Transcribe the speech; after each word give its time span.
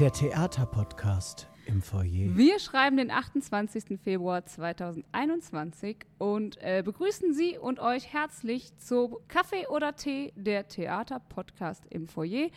Der 0.00 0.12
Theaterpodcast 0.12 1.46
im 1.66 1.82
Foyer. 1.82 2.34
Wir 2.34 2.58
schreiben 2.58 2.96
den 2.96 3.10
28. 3.10 4.00
Februar 4.02 4.46
2021 4.46 5.98
und 6.16 6.56
äh, 6.62 6.82
begrüßen 6.82 7.34
Sie 7.34 7.58
und 7.58 7.80
euch 7.80 8.10
herzlich 8.10 8.74
zu 8.78 9.20
Kaffee 9.28 9.66
oder 9.66 9.94
Tee, 9.96 10.32
der 10.36 10.66
Theaterpodcast 10.68 11.84
im 11.90 12.08
Foyer. 12.08 12.48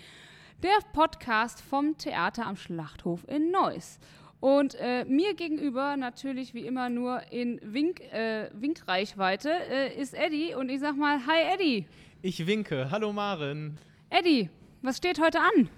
Der 0.63 0.71
Podcast 0.93 1.61
vom 1.61 1.97
Theater 1.97 2.47
am 2.47 2.55
Schlachthof 2.55 3.27
in 3.27 3.51
Neuss. 3.51 3.99
Und 4.39 4.75
äh, 4.75 5.03
mir 5.03 5.33
gegenüber, 5.33 5.97
natürlich 5.97 6.53
wie 6.53 6.65
immer 6.65 6.87
nur 6.87 7.29
in 7.29 7.59
Wink, 7.61 7.99
äh, 8.13 8.51
Winkreichweite, 8.53 9.49
äh, 9.69 9.99
ist 9.99 10.13
Eddie. 10.13 10.55
Und 10.55 10.69
ich 10.69 10.79
sag 10.79 10.95
mal, 10.95 11.19
hi 11.27 11.53
Eddie. 11.53 11.87
Ich 12.21 12.47
winke. 12.47 12.89
Hallo 12.89 13.11
Maren. 13.11 13.77
Eddie, 14.09 14.49
was 14.81 14.95
steht 14.95 15.21
heute 15.21 15.41
an? 15.41 15.69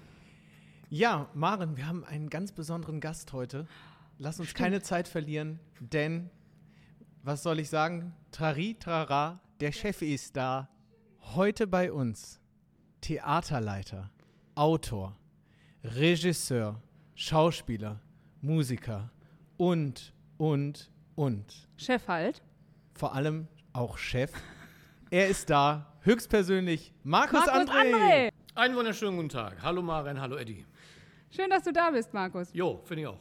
Ja, 0.88 1.28
Maren, 1.34 1.76
wir 1.76 1.88
haben 1.88 2.04
einen 2.04 2.30
ganz 2.30 2.52
besonderen 2.52 3.00
Gast 3.00 3.32
heute. 3.32 3.66
Lass 4.18 4.38
uns 4.38 4.50
Stimmt. 4.50 4.62
keine 4.62 4.82
Zeit 4.82 5.08
verlieren, 5.08 5.58
denn, 5.80 6.30
was 7.24 7.42
soll 7.42 7.58
ich 7.58 7.68
sagen? 7.68 8.14
Trari, 8.30 8.76
trara, 8.78 9.40
der 9.58 9.72
Chef 9.72 10.00
ist 10.02 10.36
da. 10.36 10.68
Heute 11.34 11.66
bei 11.66 11.90
uns 11.90 12.40
Theaterleiter, 13.00 14.10
Autor, 14.54 15.16
Regisseur, 15.82 16.80
Schauspieler, 17.16 18.00
Musiker 18.40 19.10
und, 19.56 20.14
und, 20.36 20.92
und. 21.16 21.68
Chef 21.76 22.06
halt. 22.06 22.42
Vor 22.94 23.12
allem 23.12 23.48
auch 23.72 23.98
Chef. 23.98 24.30
Er 25.10 25.26
ist 25.26 25.50
da, 25.50 25.98
höchstpersönlich, 26.02 26.94
Markus, 27.02 27.44
Markus 27.44 27.70
André. 27.74 27.92
André. 27.92 28.35
Einen 28.56 28.74
wunderschönen 28.74 29.16
guten 29.16 29.28
Tag. 29.28 29.58
Hallo 29.62 29.82
Maren, 29.82 30.18
hallo 30.18 30.36
Eddie. 30.36 30.64
Schön, 31.30 31.50
dass 31.50 31.62
du 31.64 31.74
da 31.74 31.90
bist, 31.90 32.14
Markus. 32.14 32.48
Jo, 32.54 32.80
finde 32.84 33.02
ich 33.02 33.06
auch. 33.08 33.20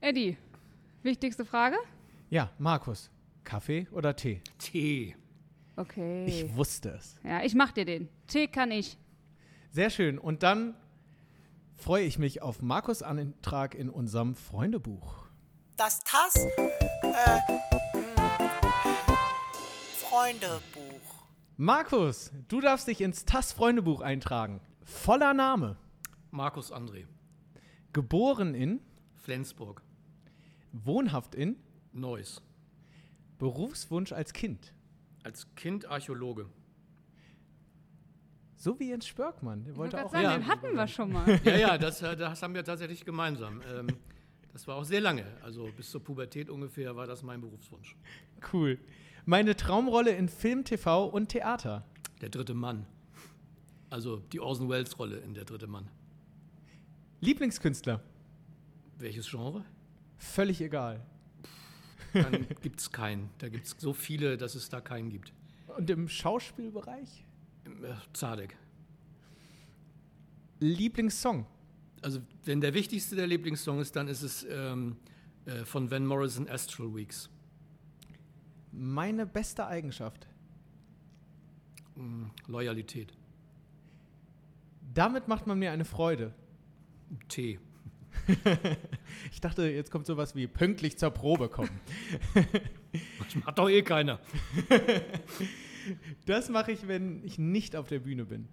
Eddie, 0.00 0.38
wichtigste 1.02 1.44
Frage? 1.44 1.76
Ja, 2.30 2.50
Markus, 2.58 3.10
Kaffee 3.44 3.86
oder 3.92 4.16
Tee? 4.16 4.40
Tee. 4.56 5.14
Okay. 5.76 6.24
Ich 6.24 6.56
wusste 6.56 6.88
es. 6.98 7.16
ja, 7.22 7.42
ich 7.42 7.54
mach 7.54 7.72
dir 7.72 7.84
den. 7.84 8.08
Tee 8.26 8.46
kann 8.48 8.70
ich. 8.70 8.96
Sehr 9.72 9.90
schön. 9.90 10.18
Und 10.18 10.42
dann 10.42 10.74
freue 11.76 12.04
ich 12.04 12.18
mich 12.18 12.40
auf 12.40 12.62
Markus 12.62 13.02
Antrag 13.02 13.74
in 13.74 13.90
unserem 13.90 14.34
Freundebuch. 14.34 15.26
Das 15.76 16.00
TAS 16.00 16.34
äh, 16.56 16.70
mh, 17.02 17.42
Freundebuch. 19.98 21.17
Markus, 21.60 22.30
du 22.46 22.60
darfst 22.60 22.86
dich 22.86 23.00
ins 23.00 23.24
TAS 23.24 23.52
Freundebuch 23.52 24.00
eintragen. 24.00 24.60
Voller 24.84 25.34
Name. 25.34 25.76
Markus 26.30 26.72
André. 26.72 27.04
Geboren 27.92 28.54
in, 28.54 28.80
Flensburg. 29.16 29.82
wohnhaft 30.72 31.34
in, 31.34 31.56
Neuss. 31.92 32.42
Berufswunsch 33.38 34.12
als 34.12 34.32
Kind. 34.32 34.72
Als 35.24 35.52
Kind 35.56 35.86
Archäologe. 35.90 36.46
So 38.54 38.78
wie 38.78 38.90
Jens 38.90 39.06
Spörkmann. 39.08 39.64
Der 39.64 39.72
Ich 39.72 39.78
wollte 39.78 40.04
auch. 40.04 40.10
sagen, 40.12 40.22
Ja. 40.24 40.38
den 40.38 40.46
hatten 40.46 40.76
wir 40.76 40.86
schon 40.86 41.12
mal. 41.12 41.40
Ja, 41.44 41.56
ja, 41.56 41.78
das, 41.78 42.02
äh, 42.02 42.16
das 42.16 42.40
haben 42.40 42.54
wir 42.54 42.64
tatsächlich 42.64 43.04
gemeinsam. 43.04 43.62
Ähm, 43.72 43.88
das 44.52 44.66
war 44.68 44.76
auch 44.76 44.84
sehr 44.84 45.00
lange. 45.00 45.24
Also 45.42 45.68
bis 45.76 45.90
zur 45.90 46.02
Pubertät 46.04 46.50
ungefähr 46.50 46.94
war 46.94 47.06
das 47.08 47.22
mein 47.24 47.40
Berufswunsch. 47.40 47.96
Cool. 48.52 48.78
Meine 49.28 49.54
Traumrolle 49.54 50.12
in 50.12 50.26
Film, 50.26 50.64
TV 50.64 51.04
und 51.04 51.28
Theater. 51.28 51.84
Der 52.22 52.30
dritte 52.30 52.54
Mann. 52.54 52.86
Also 53.90 54.20
die 54.32 54.40
Orson 54.40 54.70
Welles 54.70 54.98
Rolle 54.98 55.18
in 55.18 55.34
Der 55.34 55.44
dritte 55.44 55.66
Mann. 55.66 55.86
Lieblingskünstler. 57.20 58.00
Welches 58.98 59.28
Genre? 59.28 59.66
Völlig 60.16 60.62
egal. 60.62 61.04
Dann 62.14 62.46
gibt 62.62 62.80
es 62.80 62.90
keinen. 62.90 63.28
Da 63.36 63.50
gibt 63.50 63.66
es 63.66 63.76
so 63.78 63.92
viele, 63.92 64.38
dass 64.38 64.54
es 64.54 64.70
da 64.70 64.80
keinen 64.80 65.10
gibt. 65.10 65.34
Und 65.76 65.90
im 65.90 66.08
Schauspielbereich? 66.08 67.26
Äh, 67.66 67.92
Zadek. 68.14 68.56
Lieblingssong. 70.60 71.44
Also 72.00 72.22
wenn 72.46 72.62
der 72.62 72.72
wichtigste 72.72 73.14
der 73.14 73.26
Lieblingssong 73.26 73.78
ist, 73.78 73.94
dann 73.94 74.08
ist 74.08 74.22
es 74.22 74.46
ähm, 74.48 74.96
äh, 75.44 75.66
von 75.66 75.90
Van 75.90 76.06
Morrison 76.06 76.48
Astral 76.48 76.94
Weeks. 76.94 77.28
Meine 78.72 79.26
beste 79.26 79.66
Eigenschaft. 79.66 80.26
Mm, 81.96 82.26
Loyalität. 82.46 83.12
Damit 84.94 85.28
macht 85.28 85.46
man 85.46 85.58
mir 85.58 85.72
eine 85.72 85.84
Freude. 85.84 86.34
Tee. 87.28 87.58
Ich 89.32 89.40
dachte, 89.40 89.68
jetzt 89.68 89.90
kommt 89.90 90.06
sowas 90.06 90.34
wie 90.34 90.46
pünktlich 90.46 90.98
zur 90.98 91.10
Probe 91.10 91.48
kommen. 91.48 91.80
Das 93.18 93.34
macht 93.44 93.58
doch 93.58 93.68
eh 93.68 93.82
keiner. 93.82 94.20
Das 96.26 96.48
mache 96.50 96.72
ich, 96.72 96.86
wenn 96.86 97.24
ich 97.24 97.38
nicht 97.38 97.74
auf 97.74 97.88
der 97.88 98.00
Bühne 98.00 98.24
bin. 98.24 98.48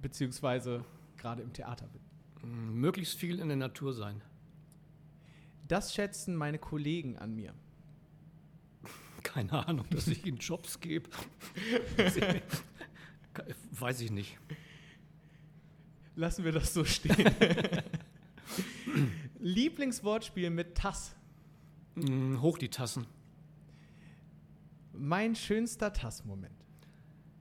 Beziehungsweise 0.00 0.84
gerade 1.16 1.42
im 1.42 1.52
Theater 1.52 1.86
bin. 1.88 2.02
Mm, 2.50 2.80
Möglichst 2.80 3.18
viel 3.18 3.38
in 3.38 3.48
der 3.48 3.56
Natur 3.56 3.92
sein. 3.92 4.22
Das 5.66 5.94
schätzen 5.94 6.34
meine 6.34 6.58
Kollegen 6.58 7.18
an 7.18 7.34
mir. 7.34 7.52
Keine 9.28 9.68
Ahnung, 9.68 9.84
dass 9.90 10.06
ich 10.06 10.24
ihnen 10.24 10.38
Jobs 10.38 10.80
gebe. 10.80 11.10
Weiß 13.72 14.00
ich 14.00 14.10
nicht. 14.10 14.38
Lassen 16.16 16.44
wir 16.44 16.52
das 16.52 16.72
so 16.72 16.82
stehen. 16.82 17.28
Lieblingswortspiel 19.38 20.48
mit 20.48 20.74
Tass. 20.74 21.14
Mm, 21.94 22.40
Hoch 22.40 22.56
die 22.56 22.70
Tassen. 22.70 23.06
Mein 24.94 25.36
schönster 25.36 25.92
Tass-Moment. 25.92 26.64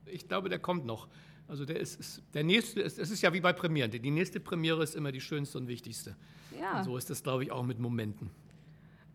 Ich 0.08 0.28
glaube, 0.28 0.50
der 0.50 0.60
kommt 0.60 0.86
noch. 0.86 1.08
Also 1.48 1.64
der 1.64 1.80
ist, 1.80 2.02
ist 2.02 2.22
der 2.34 2.44
nächste, 2.44 2.82
ist, 2.82 3.00
es 3.00 3.12
ist 3.12 3.22
ja 3.22 3.32
wie 3.32 3.40
bei 3.40 3.54
Premieren. 3.54 3.92
Die 3.92 4.12
nächste 4.12 4.42
Premiere 4.42 4.84
ist 4.84 4.94
immer 4.94 5.14
die 5.14 5.22
schönste 5.22 5.58
und 5.58 5.70
wichtigste. 5.70 6.18
Ja. 6.60 6.80
Und 6.80 6.84
so 6.84 6.98
ist 6.98 7.10
das, 7.10 7.24
glaube 7.24 7.44
ich, 7.44 7.52
auch 7.52 7.64
mit 7.64 7.80
Momenten. 7.80 8.30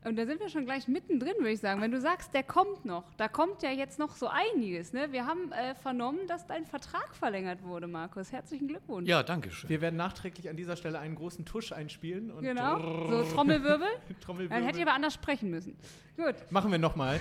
Und 0.05 0.17
da 0.17 0.27
sind 0.27 0.41
wir 0.41 0.49
schon 0.49 0.65
gleich 0.65 0.89
mittendrin, 0.89 1.35
würde 1.39 1.51
ich 1.53 1.61
sagen. 1.61 1.81
Wenn 1.81 1.93
du 1.93 2.01
sagst, 2.01 2.35
der 2.35 2.43
kommt 2.43 2.85
noch, 2.85 3.05
da 3.17 3.29
kommt 3.29 3.63
ja 3.63 3.71
jetzt 3.71 3.99
noch 4.01 4.17
so 4.17 4.27
einiges. 4.27 4.93
Ne? 4.93 5.13
Wir 5.13 5.27
haben 5.27 5.53
äh, 5.53 5.75
vernommen, 5.77 6.27
dass 6.27 6.47
dein 6.47 6.67
Vertrag 6.67 7.15
verlängert 7.15 7.63
wurde, 7.63 7.87
Markus. 7.87 8.33
Herzlichen 8.33 8.67
Glückwunsch. 8.67 9.09
Ja, 9.09 9.23
danke 9.23 9.51
schön. 9.53 9.71
Wir 9.71 9.81
werden 9.81 9.97
nachträglich 9.97 10.49
an 10.49 10.57
dieser 10.57 10.77
Stelle 10.77 10.99
einen 10.99 11.15
großen 11.15 11.45
Tusch 11.45 11.71
einspielen. 11.73 12.33
Und 12.33 12.43
Genau. 12.43 12.79
So 13.09 13.35
Trommelwirbel. 13.35 13.87
Trommelwirbel. 14.21 14.57
Dann 14.59 14.67
hätte 14.67 14.79
ich 14.79 14.85
aber 14.85 14.95
anders 14.95 15.15
sprechen 15.15 15.51
müssen. 15.51 15.77
Gut. 16.17 16.35
Machen 16.51 16.73
wir 16.73 16.79
nochmal. 16.79 17.21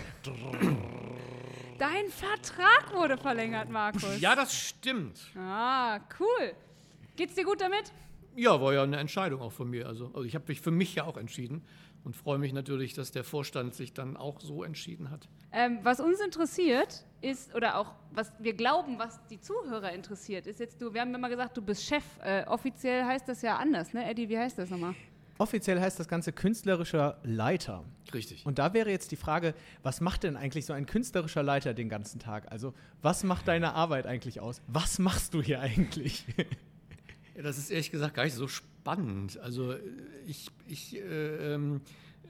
Dein 1.77 2.07
Vertrag 2.09 2.93
wurde 2.93 3.17
verlängert, 3.17 3.69
Markus. 3.69 4.19
Ja, 4.19 4.35
das 4.35 4.55
stimmt. 4.55 5.19
Ah, 5.37 5.99
cool. 6.19 6.53
Geht's 7.15 7.35
dir 7.35 7.43
gut 7.43 7.61
damit? 7.61 7.91
Ja, 8.35 8.61
war 8.61 8.73
ja 8.73 8.83
eine 8.83 8.97
Entscheidung 8.97 9.41
auch 9.41 9.51
von 9.51 9.69
mir. 9.69 9.87
Also, 9.87 10.07
also 10.07 10.23
ich 10.23 10.35
habe 10.35 10.45
mich 10.47 10.61
für 10.61 10.71
mich 10.71 10.95
ja 10.95 11.03
auch 11.05 11.17
entschieden 11.17 11.63
und 12.03 12.15
freue 12.15 12.37
mich 12.37 12.53
natürlich, 12.53 12.93
dass 12.93 13.11
der 13.11 13.23
Vorstand 13.23 13.75
sich 13.75 13.93
dann 13.93 14.17
auch 14.17 14.39
so 14.39 14.63
entschieden 14.63 15.11
hat. 15.11 15.27
Ähm, 15.51 15.79
was 15.83 15.99
uns 15.99 16.19
interessiert 16.19 17.05
ist, 17.21 17.53
oder 17.53 17.77
auch 17.77 17.93
was 18.11 18.31
wir 18.39 18.53
glauben, 18.53 18.97
was 18.97 19.19
die 19.27 19.39
Zuhörer 19.39 19.91
interessiert, 19.93 20.47
ist 20.47 20.59
jetzt 20.59 20.81
du, 20.81 20.93
wir 20.93 21.01
haben 21.01 21.13
immer 21.13 21.29
gesagt, 21.29 21.57
du 21.57 21.61
bist 21.61 21.83
Chef. 21.83 22.03
Äh, 22.23 22.45
offiziell 22.47 23.03
heißt 23.03 23.27
das 23.27 23.41
ja 23.41 23.57
anders, 23.57 23.93
ne? 23.93 24.09
Eddie, 24.09 24.29
wie 24.29 24.37
heißt 24.37 24.57
das 24.57 24.69
nochmal? 24.69 24.95
Offiziell 25.37 25.81
heißt 25.81 25.99
das 25.99 26.07
Ganze 26.07 26.33
künstlerischer 26.33 27.17
Leiter. 27.23 27.83
Richtig. 28.13 28.45
Und 28.45 28.59
da 28.59 28.75
wäre 28.75 28.91
jetzt 28.91 29.11
die 29.11 29.15
Frage, 29.15 29.55
was 29.81 29.99
macht 29.99 30.23
denn 30.23 30.37
eigentlich 30.37 30.67
so 30.67 30.73
ein 30.73 30.85
künstlerischer 30.85 31.41
Leiter 31.41 31.73
den 31.73 31.89
ganzen 31.89 32.19
Tag? 32.19 32.51
Also, 32.51 32.75
was 33.01 33.23
macht 33.23 33.47
deine 33.47 33.73
Arbeit 33.73 34.05
eigentlich 34.05 34.39
aus? 34.39 34.61
Was 34.67 34.99
machst 34.99 35.33
du 35.33 35.41
hier 35.41 35.59
eigentlich? 35.59 36.25
Das 37.35 37.57
ist 37.57 37.71
ehrlich 37.71 37.91
gesagt 37.91 38.13
gar 38.13 38.23
nicht 38.23 38.35
so 38.35 38.47
spannend. 38.47 39.37
Also 39.39 39.73
äh, 39.73 39.79
ich, 40.27 40.49
ich, 40.67 40.95
äh, 40.95 41.53
ähm, 41.53 41.81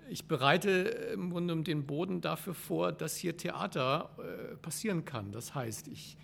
ich 0.10 0.26
bereite 0.26 0.70
im 1.14 1.32
Grunde 1.32 1.56
den 1.64 1.86
Boden 1.86 2.22
dafür 2.22 2.54
vor, 2.54 2.92
dass 2.92 3.16
hier 3.16 3.38
Theater 3.38 4.10
äh, 4.18 4.56
passieren 4.58 5.06
kann. 5.06 5.32
Das 5.32 5.56
heißt, 5.56 5.88
ich 5.88 6.18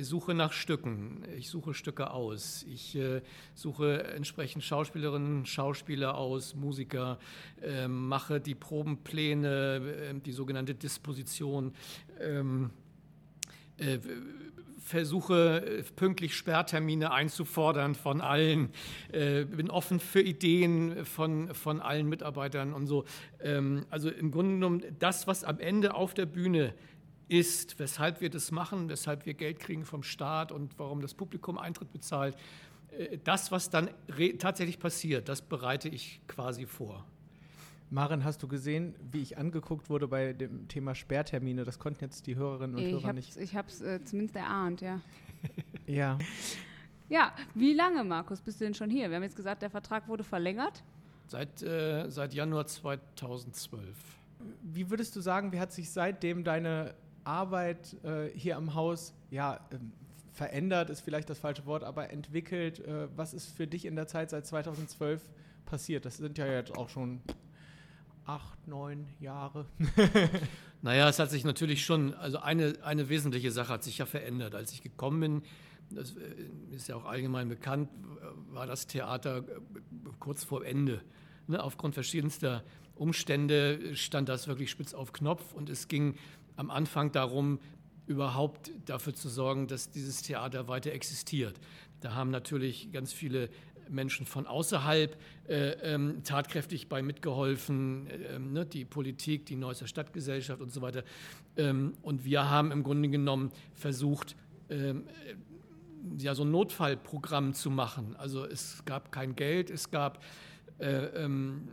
suche 0.00 0.34
nach 0.34 0.52
Stücken, 0.52 1.24
ich 1.36 1.48
suche 1.48 1.74
Stücke 1.74 2.10
aus, 2.10 2.64
ich 2.68 2.96
äh, 2.96 3.22
suche 3.54 4.04
entsprechend 4.04 4.64
Schauspielerinnen, 4.64 5.46
Schauspieler 5.46 6.16
aus, 6.16 6.54
Musiker, 6.54 7.18
äh, 7.62 7.88
mache 7.88 8.40
die 8.40 8.54
Probenpläne, 8.54 10.12
äh, 10.12 10.20
die 10.20 10.32
sogenannte 10.32 10.74
Disposition. 10.74 11.72
Ähm, 12.20 12.70
äh, 13.78 13.98
versuche 14.80 15.64
äh, 15.64 15.82
pünktlich 15.82 16.34
Sperrtermine 16.34 17.12
einzufordern 17.12 17.94
von 17.94 18.20
allen, 18.20 18.70
äh, 19.12 19.44
bin 19.44 19.70
offen 19.70 20.00
für 20.00 20.20
Ideen 20.20 21.04
von, 21.04 21.54
von 21.54 21.80
allen 21.80 22.08
Mitarbeitern 22.08 22.72
und 22.72 22.86
so. 22.86 23.04
Ähm, 23.40 23.86
also 23.90 24.10
im 24.10 24.30
Grunde 24.30 24.54
genommen 24.54 24.82
das, 24.98 25.26
was 25.26 25.44
am 25.44 25.60
Ende 25.60 25.94
auf 25.94 26.14
der 26.14 26.26
Bühne 26.26 26.74
ist, 27.28 27.78
weshalb 27.78 28.20
wir 28.20 28.30
das 28.30 28.50
machen, 28.50 28.88
weshalb 28.88 29.24
wir 29.26 29.34
Geld 29.34 29.60
kriegen 29.60 29.84
vom 29.84 30.02
Staat 30.02 30.50
und 30.50 30.78
warum 30.78 31.00
das 31.00 31.14
Publikum 31.14 31.58
Eintritt 31.58 31.92
bezahlt, 31.92 32.36
äh, 32.98 33.18
das, 33.22 33.52
was 33.52 33.70
dann 33.70 33.90
tatsächlich 34.38 34.78
passiert, 34.78 35.28
das 35.28 35.42
bereite 35.42 35.88
ich 35.88 36.20
quasi 36.26 36.66
vor. 36.66 37.06
Maren, 37.92 38.22
hast 38.22 38.40
du 38.44 38.46
gesehen, 38.46 38.94
wie 39.10 39.20
ich 39.20 39.36
angeguckt 39.36 39.90
wurde 39.90 40.06
bei 40.06 40.32
dem 40.32 40.68
Thema 40.68 40.94
Sperrtermine? 40.94 41.64
Das 41.64 41.80
konnten 41.80 42.04
jetzt 42.04 42.28
die 42.28 42.36
Hörerinnen 42.36 42.76
und 42.76 42.82
ich 42.82 42.92
Hörer 42.92 43.08
hab's, 43.08 43.16
nicht. 43.16 43.36
Ich 43.36 43.56
habe 43.56 43.68
es 43.68 43.80
äh, 43.80 44.04
zumindest 44.04 44.36
erahnt, 44.36 44.80
ja. 44.80 45.00
ja. 45.86 46.16
Ja, 47.08 47.32
wie 47.54 47.74
lange, 47.74 48.04
Markus, 48.04 48.40
bist 48.40 48.60
du 48.60 48.64
denn 48.64 48.74
schon 48.74 48.90
hier? 48.90 49.10
Wir 49.10 49.16
haben 49.16 49.24
jetzt 49.24 49.34
gesagt, 49.34 49.62
der 49.62 49.70
Vertrag 49.70 50.06
wurde 50.06 50.22
verlängert. 50.22 50.84
Seit, 51.26 51.62
äh, 51.62 52.08
seit 52.08 52.32
Januar 52.32 52.66
2012. 52.66 53.96
Wie 54.62 54.88
würdest 54.88 55.16
du 55.16 55.20
sagen, 55.20 55.50
wie 55.50 55.58
hat 55.58 55.72
sich 55.72 55.90
seitdem 55.90 56.44
deine 56.44 56.94
Arbeit 57.24 57.96
äh, 58.04 58.28
hier 58.36 58.56
am 58.56 58.74
Haus 58.74 59.14
ja, 59.30 59.58
ähm, 59.72 59.92
verändert, 60.32 60.90
ist 60.90 61.00
vielleicht 61.00 61.28
das 61.28 61.40
falsche 61.40 61.66
Wort, 61.66 61.82
aber 61.82 62.10
entwickelt? 62.10 62.78
Äh, 62.86 63.08
was 63.16 63.34
ist 63.34 63.48
für 63.48 63.66
dich 63.66 63.84
in 63.84 63.96
der 63.96 64.06
Zeit 64.06 64.30
seit 64.30 64.46
2012 64.46 65.28
passiert? 65.66 66.04
Das 66.04 66.18
sind 66.18 66.38
ja 66.38 66.46
jetzt 66.46 66.76
auch 66.76 66.88
schon 66.88 67.20
acht, 68.26 68.66
neun 68.66 69.06
Jahre. 69.18 69.66
naja, 70.82 71.08
es 71.08 71.18
hat 71.18 71.30
sich 71.30 71.44
natürlich 71.44 71.84
schon, 71.84 72.14
also 72.14 72.38
eine, 72.38 72.74
eine 72.82 73.08
wesentliche 73.08 73.50
Sache 73.50 73.72
hat 73.72 73.84
sich 73.84 73.98
ja 73.98 74.06
verändert. 74.06 74.54
Als 74.54 74.72
ich 74.72 74.82
gekommen 74.82 75.20
bin, 75.20 75.42
das 75.90 76.16
äh, 76.16 76.74
ist 76.74 76.88
ja 76.88 76.96
auch 76.96 77.04
allgemein 77.04 77.48
bekannt, 77.48 77.88
war 78.50 78.66
das 78.66 78.86
Theater 78.86 79.38
äh, 79.38 79.42
kurz 80.18 80.44
vor 80.44 80.64
Ende. 80.64 81.02
Ne, 81.46 81.62
aufgrund 81.62 81.94
verschiedenster 81.94 82.64
Umstände 82.94 83.96
stand 83.96 84.28
das 84.28 84.46
wirklich 84.46 84.70
spitz 84.70 84.94
auf 84.94 85.12
Knopf 85.12 85.52
und 85.52 85.70
es 85.70 85.88
ging 85.88 86.16
am 86.56 86.70
Anfang 86.70 87.12
darum, 87.12 87.58
überhaupt 88.06 88.72
dafür 88.86 89.14
zu 89.14 89.28
sorgen, 89.28 89.68
dass 89.68 89.90
dieses 89.90 90.22
Theater 90.22 90.68
weiter 90.68 90.92
existiert. 90.92 91.58
Da 92.00 92.14
haben 92.14 92.30
natürlich 92.30 92.90
ganz 92.92 93.12
viele 93.12 93.50
Menschen 93.90 94.26
von 94.26 94.46
außerhalb 94.46 95.16
äh, 95.48 95.70
ähm, 95.82 96.22
tatkräftig 96.24 96.88
bei 96.88 97.02
mitgeholfen, 97.02 98.06
äh, 98.08 98.38
ne, 98.38 98.66
die 98.66 98.84
Politik, 98.84 99.46
die 99.46 99.56
Neusser 99.56 99.86
Stadtgesellschaft 99.86 100.60
und 100.60 100.72
so 100.72 100.82
weiter. 100.82 101.04
Ähm, 101.56 101.94
und 102.02 102.24
wir 102.24 102.48
haben 102.48 102.72
im 102.72 102.82
Grunde 102.82 103.08
genommen 103.08 103.50
versucht, 103.74 104.36
ähm, 104.68 105.04
ja, 106.18 106.34
so 106.34 106.44
ein 106.44 106.50
Notfallprogramm 106.50 107.52
zu 107.54 107.70
machen. 107.70 108.16
Also 108.16 108.44
es 108.44 108.82
gab 108.84 109.12
kein 109.12 109.36
Geld, 109.36 109.70
es 109.70 109.90
gab 109.90 110.22
äh, 110.78 111.24
ähm, 111.24 111.68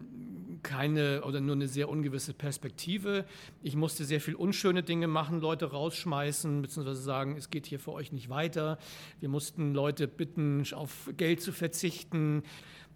keine 0.63 1.23
oder 1.23 1.41
nur 1.41 1.55
eine 1.55 1.67
sehr 1.67 1.89
ungewisse 1.89 2.33
Perspektive. 2.33 3.25
Ich 3.61 3.75
musste 3.75 4.05
sehr 4.05 4.21
viel 4.21 4.35
unschöne 4.35 4.83
Dinge 4.83 5.07
machen, 5.07 5.39
Leute 5.39 5.71
rausschmeißen, 5.71 6.61
beziehungsweise 6.61 7.01
sagen, 7.01 7.35
es 7.37 7.49
geht 7.49 7.65
hier 7.65 7.79
für 7.79 7.91
euch 7.91 8.11
nicht 8.11 8.29
weiter. 8.29 8.77
Wir 9.19 9.29
mussten 9.29 9.73
Leute 9.73 10.07
bitten, 10.07 10.63
auf 10.73 11.09
Geld 11.17 11.41
zu 11.41 11.51
verzichten. 11.51 12.43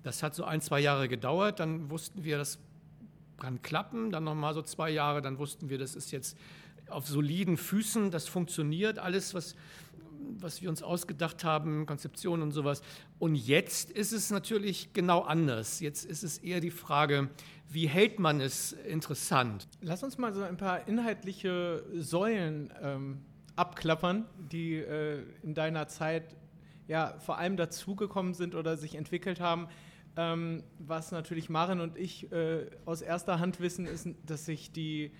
Das 0.03 0.23
hat 0.23 0.35
so 0.35 0.43
ein, 0.43 0.61
zwei 0.61 0.79
Jahre 0.79 1.07
gedauert. 1.07 1.59
Dann 1.59 1.89
wussten 1.89 2.23
wir, 2.23 2.37
das 2.37 2.59
kann 3.37 3.61
klappen. 3.61 4.11
Dann 4.11 4.23
nochmal 4.23 4.53
so 4.53 4.61
zwei 4.61 4.89
Jahre. 4.89 5.21
Dann 5.21 5.37
wussten 5.37 5.69
wir, 5.69 5.77
das 5.77 5.95
ist 5.95 6.11
jetzt 6.11 6.37
auf 6.91 7.07
soliden 7.07 7.57
Füßen, 7.57 8.11
das 8.11 8.27
funktioniert 8.27 8.99
alles, 8.99 9.33
was 9.33 9.55
was 10.39 10.61
wir 10.61 10.69
uns 10.69 10.83
ausgedacht 10.83 11.43
haben, 11.43 11.85
Konzeption 11.85 12.41
und 12.41 12.51
sowas. 12.51 12.81
Und 13.19 13.35
jetzt 13.35 13.91
ist 13.91 14.11
es 14.11 14.31
natürlich 14.31 14.93
genau 14.93 15.21
anders. 15.21 15.79
Jetzt 15.79 16.05
ist 16.05 16.23
es 16.23 16.37
eher 16.37 16.59
die 16.59 16.71
Frage, 16.71 17.29
wie 17.69 17.87
hält 17.87 18.19
man 18.19 18.41
es 18.41 18.73
interessant? 18.73 19.67
Lass 19.81 20.03
uns 20.03 20.17
mal 20.17 20.33
so 20.33 20.41
ein 20.41 20.57
paar 20.57 20.87
inhaltliche 20.87 21.85
Säulen 21.95 22.73
ähm, 22.81 23.21
abklappern, 23.55 24.25
die 24.51 24.75
äh, 24.75 25.23
in 25.41 25.53
deiner 25.53 25.87
Zeit 25.87 26.35
ja 26.87 27.15
vor 27.19 27.37
allem 27.37 27.57
dazugekommen 27.57 28.33
sind 28.33 28.55
oder 28.55 28.75
sich 28.75 28.95
entwickelt 28.95 29.39
haben. 29.39 29.67
Ähm, 30.17 30.63
was 30.79 31.11
natürlich 31.11 31.49
Maren 31.49 31.79
und 31.79 31.97
ich 31.97 32.31
äh, 32.31 32.69
aus 32.85 33.01
erster 33.01 33.39
Hand 33.39 33.61
wissen, 33.61 33.85
ist, 33.85 34.09
dass 34.25 34.45
sich 34.45 34.71
die, 34.73 35.11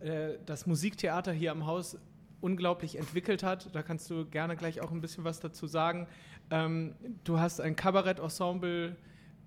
äh, 0.00 0.38
das 0.44 0.66
Musiktheater 0.66 1.32
hier 1.32 1.52
am 1.52 1.66
Haus 1.66 1.96
unglaublich 2.44 2.98
entwickelt 2.98 3.42
hat. 3.42 3.74
Da 3.74 3.82
kannst 3.82 4.10
du 4.10 4.26
gerne 4.26 4.54
gleich 4.54 4.82
auch 4.82 4.90
ein 4.90 5.00
bisschen 5.00 5.24
was 5.24 5.40
dazu 5.40 5.66
sagen. 5.66 6.06
Ähm, 6.50 6.94
du 7.24 7.40
hast 7.40 7.58
ein 7.58 7.74
Kabarett-Ensemble 7.74 8.96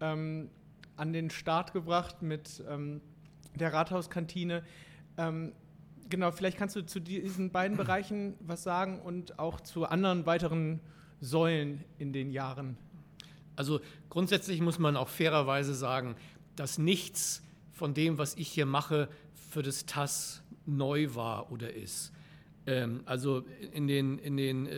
ähm, 0.01 0.49
an 0.95 1.13
den 1.13 1.29
Start 1.29 1.73
gebracht 1.73 2.23
mit 2.23 2.63
ähm, 2.67 3.01
der 3.53 3.71
Rathauskantine. 3.71 4.63
Ähm, 5.15 5.53
genau, 6.09 6.31
vielleicht 6.31 6.57
kannst 6.57 6.75
du 6.75 6.83
zu 6.83 6.99
diesen 6.99 7.51
beiden 7.51 7.77
Bereichen 7.77 8.33
was 8.39 8.63
sagen 8.63 8.99
und 8.99 9.38
auch 9.38 9.61
zu 9.61 9.85
anderen 9.85 10.25
weiteren 10.25 10.79
Säulen 11.21 11.83
in 11.99 12.13
den 12.13 12.31
Jahren. 12.31 12.77
Also 13.55 13.79
grundsätzlich 14.09 14.59
muss 14.59 14.79
man 14.79 14.97
auch 14.97 15.09
fairerweise 15.09 15.75
sagen, 15.75 16.15
dass 16.55 16.79
nichts 16.79 17.44
von 17.73 17.94
dem, 17.94 18.17
was 18.17 18.35
ich 18.35 18.47
hier 18.47 18.65
mache, 18.65 19.07
für 19.51 19.61
das 19.61 19.85
TAS 19.85 20.41
neu 20.65 21.13
war 21.13 21.51
oder 21.51 21.73
ist. 21.73 22.11
Ähm, 22.68 23.02
also 23.06 23.44
in 23.72 23.88
den, 23.88 24.19
in 24.19 24.38
den 24.38 24.69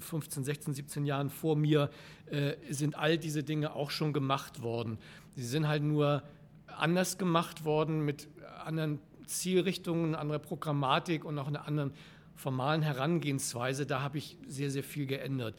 15, 0.00 0.44
16, 0.44 0.74
17 0.74 1.06
Jahren 1.06 1.30
vor 1.30 1.56
mir 1.56 1.90
äh, 2.26 2.54
sind 2.68 2.98
all 2.98 3.16
diese 3.16 3.42
Dinge 3.42 3.74
auch 3.74 3.90
schon 3.90 4.12
gemacht 4.12 4.62
worden. 4.62 4.98
Sie 5.36 5.46
sind 5.46 5.68
halt 5.68 5.82
nur 5.82 6.22
anders 6.66 7.16
gemacht 7.16 7.64
worden 7.64 8.04
mit 8.04 8.28
anderen 8.64 8.98
Zielrichtungen, 9.26 10.14
anderer 10.14 10.38
Programmatik 10.38 11.24
und 11.24 11.38
auch 11.38 11.46
einer 11.46 11.66
anderen 11.66 11.92
formalen 12.34 12.82
Herangehensweise. 12.82 13.86
Da 13.86 14.00
habe 14.00 14.18
ich 14.18 14.36
sehr, 14.46 14.70
sehr 14.70 14.84
viel 14.84 15.06
geändert. 15.06 15.54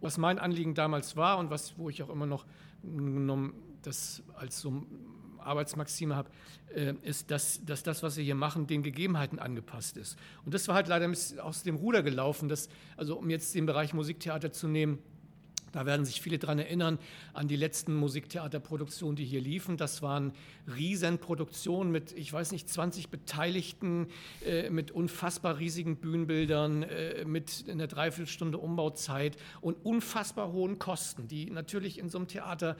Was 0.00 0.18
mein 0.18 0.38
Anliegen 0.38 0.74
damals 0.74 1.16
war 1.16 1.38
und 1.38 1.50
was, 1.50 1.78
wo 1.78 1.88
ich 1.88 2.02
auch 2.02 2.10
immer 2.10 2.26
noch 2.26 2.44
genommen 2.82 3.54
das 3.82 4.22
als 4.34 4.60
so 4.60 4.84
Arbeitsmaxime 5.46 6.16
habe, 6.16 6.30
äh, 6.74 6.94
ist, 7.02 7.30
dass, 7.30 7.64
dass 7.64 7.82
das, 7.82 8.02
was 8.02 8.16
wir 8.16 8.24
hier 8.24 8.34
machen, 8.34 8.66
den 8.66 8.82
Gegebenheiten 8.82 9.38
angepasst 9.38 9.96
ist. 9.96 10.16
Und 10.44 10.54
das 10.54 10.68
war 10.68 10.74
halt 10.74 10.88
leider 10.88 11.10
aus 11.42 11.62
dem 11.62 11.76
Ruder 11.76 12.02
gelaufen, 12.02 12.48
dass, 12.48 12.68
also 12.96 13.16
um 13.16 13.30
jetzt 13.30 13.54
den 13.54 13.66
Bereich 13.66 13.94
Musiktheater 13.94 14.52
zu 14.52 14.68
nehmen, 14.68 14.98
da 15.72 15.86
werden 15.86 16.04
sich 16.04 16.20
viele 16.20 16.38
daran 16.38 16.58
erinnern, 16.58 16.98
an 17.32 17.48
die 17.48 17.56
letzten 17.56 17.94
Musiktheaterproduktionen, 17.96 19.16
die 19.16 19.24
hier 19.24 19.40
liefen. 19.40 19.76
Das 19.76 20.02
waren 20.02 20.32
Riesenproduktionen 20.74 21.90
mit, 21.90 22.12
ich 22.12 22.32
weiß 22.32 22.52
nicht, 22.52 22.68
20 22.68 23.08
Beteiligten, 23.08 24.06
äh, 24.46 24.70
mit 24.70 24.90
unfassbar 24.90 25.58
riesigen 25.58 25.96
Bühnenbildern, 25.96 26.82
äh, 26.82 27.24
mit 27.24 27.64
einer 27.68 27.86
Dreiviertelstunde 27.86 28.58
Umbauzeit 28.58 29.36
und 29.60 29.74
unfassbar 29.84 30.52
hohen 30.52 30.78
Kosten, 30.78 31.26
die 31.26 31.50
natürlich 31.50 31.98
in 31.98 32.08
so 32.08 32.18
einem 32.18 32.28
Theater 32.28 32.76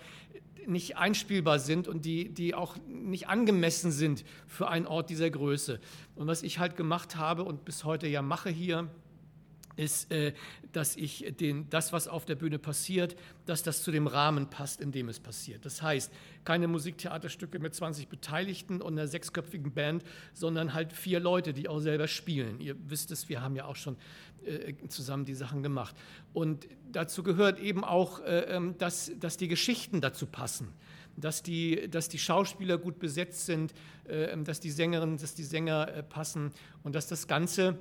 nicht 0.66 0.96
einspielbar 0.96 1.58
sind 1.58 1.88
und 1.88 2.04
die, 2.04 2.28
die 2.28 2.54
auch 2.54 2.76
nicht 2.86 3.28
angemessen 3.28 3.90
sind 3.90 4.24
für 4.46 4.68
einen 4.68 4.86
Ort 4.86 5.10
dieser 5.10 5.30
Größe. 5.30 5.80
Und 6.14 6.26
was 6.26 6.42
ich 6.42 6.58
halt 6.58 6.76
gemacht 6.76 7.16
habe 7.16 7.44
und 7.44 7.64
bis 7.64 7.84
heute 7.84 8.06
ja 8.06 8.22
mache 8.22 8.50
hier, 8.50 8.88
ist, 9.76 10.10
äh, 10.10 10.32
dass 10.72 10.96
ich 10.96 11.34
den, 11.38 11.68
das, 11.70 11.92
was 11.92 12.08
auf 12.08 12.24
der 12.24 12.34
Bühne 12.34 12.58
passiert, 12.58 13.16
dass 13.46 13.62
das 13.62 13.82
zu 13.82 13.90
dem 13.90 14.06
Rahmen 14.06 14.48
passt, 14.48 14.80
in 14.80 14.92
dem 14.92 15.08
es 15.08 15.20
passiert. 15.20 15.64
Das 15.64 15.82
heißt, 15.82 16.12
keine 16.44 16.68
Musiktheaterstücke 16.68 17.58
mit 17.58 17.74
20 17.74 18.08
Beteiligten 18.08 18.80
und 18.80 18.98
einer 18.98 19.08
sechsköpfigen 19.08 19.72
Band, 19.72 20.04
sondern 20.32 20.74
halt 20.74 20.92
vier 20.92 21.20
Leute, 21.20 21.52
die 21.52 21.68
auch 21.68 21.80
selber 21.80 22.08
spielen. 22.08 22.60
Ihr 22.60 22.76
wisst 22.88 23.10
es, 23.10 23.28
wir 23.28 23.42
haben 23.42 23.56
ja 23.56 23.66
auch 23.66 23.76
schon 23.76 23.96
äh, 24.44 24.74
zusammen 24.88 25.24
die 25.24 25.34
Sachen 25.34 25.62
gemacht. 25.62 25.94
Und 26.32 26.66
dazu 26.90 27.22
gehört 27.22 27.60
eben 27.60 27.84
auch, 27.84 28.20
äh, 28.20 28.40
ähm, 28.56 28.76
dass, 28.78 29.12
dass 29.18 29.36
die 29.36 29.48
Geschichten 29.48 30.00
dazu 30.00 30.26
passen 30.26 30.68
dass 31.14 31.42
die, 31.42 31.90
dass 31.90 32.08
die 32.08 32.18
Schauspieler 32.18 32.78
gut 32.78 32.98
besetzt 32.98 33.44
sind, 33.44 33.74
ähm, 34.08 34.44
dass 34.44 34.60
die 34.60 34.70
Sängerinnen, 34.70 35.18
dass 35.18 35.34
die 35.34 35.44
Sänger 35.44 35.84
passen 36.08 36.52
und 36.84 36.94
dass 36.94 37.06
das 37.06 37.26
Ganze 37.26 37.76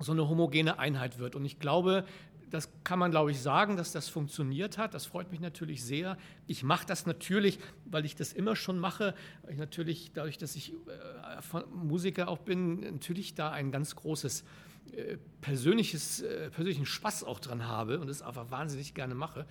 so 0.00 0.12
eine 0.12 0.28
homogene 0.28 0.78
Einheit 0.78 1.18
wird. 1.18 1.34
Und 1.34 1.44
ich 1.44 1.58
glaube, 1.58 2.04
das 2.50 2.70
kann 2.84 2.98
man, 2.98 3.10
glaube 3.10 3.30
ich, 3.30 3.40
sagen, 3.40 3.76
dass 3.76 3.92
das 3.92 4.08
funktioniert 4.08 4.78
hat. 4.78 4.94
Das 4.94 5.06
freut 5.06 5.30
mich 5.30 5.40
natürlich 5.40 5.84
sehr. 5.84 6.16
Ich 6.46 6.62
mache 6.62 6.86
das 6.86 7.06
natürlich, 7.06 7.58
weil 7.84 8.04
ich 8.04 8.16
das 8.16 8.32
immer 8.32 8.56
schon 8.56 8.78
mache. 8.78 9.14
Ich 9.50 9.58
natürlich, 9.58 10.12
dadurch, 10.14 10.38
dass 10.38 10.56
ich 10.56 10.72
äh, 10.72 11.60
Musiker 11.72 12.28
auch 12.28 12.38
bin, 12.38 12.80
natürlich 12.80 13.34
da 13.34 13.50
ein 13.50 13.70
ganz 13.70 13.96
großes 13.96 14.44
äh, 14.92 15.18
persönliches, 15.40 16.22
äh, 16.22 16.50
persönlichen 16.50 16.86
Spaß 16.86 17.24
auch 17.24 17.40
dran 17.40 17.66
habe 17.66 17.98
und 17.98 18.08
es 18.08 18.22
einfach 18.22 18.50
wahnsinnig 18.50 18.94
gerne 18.94 19.14
mache. 19.14 19.46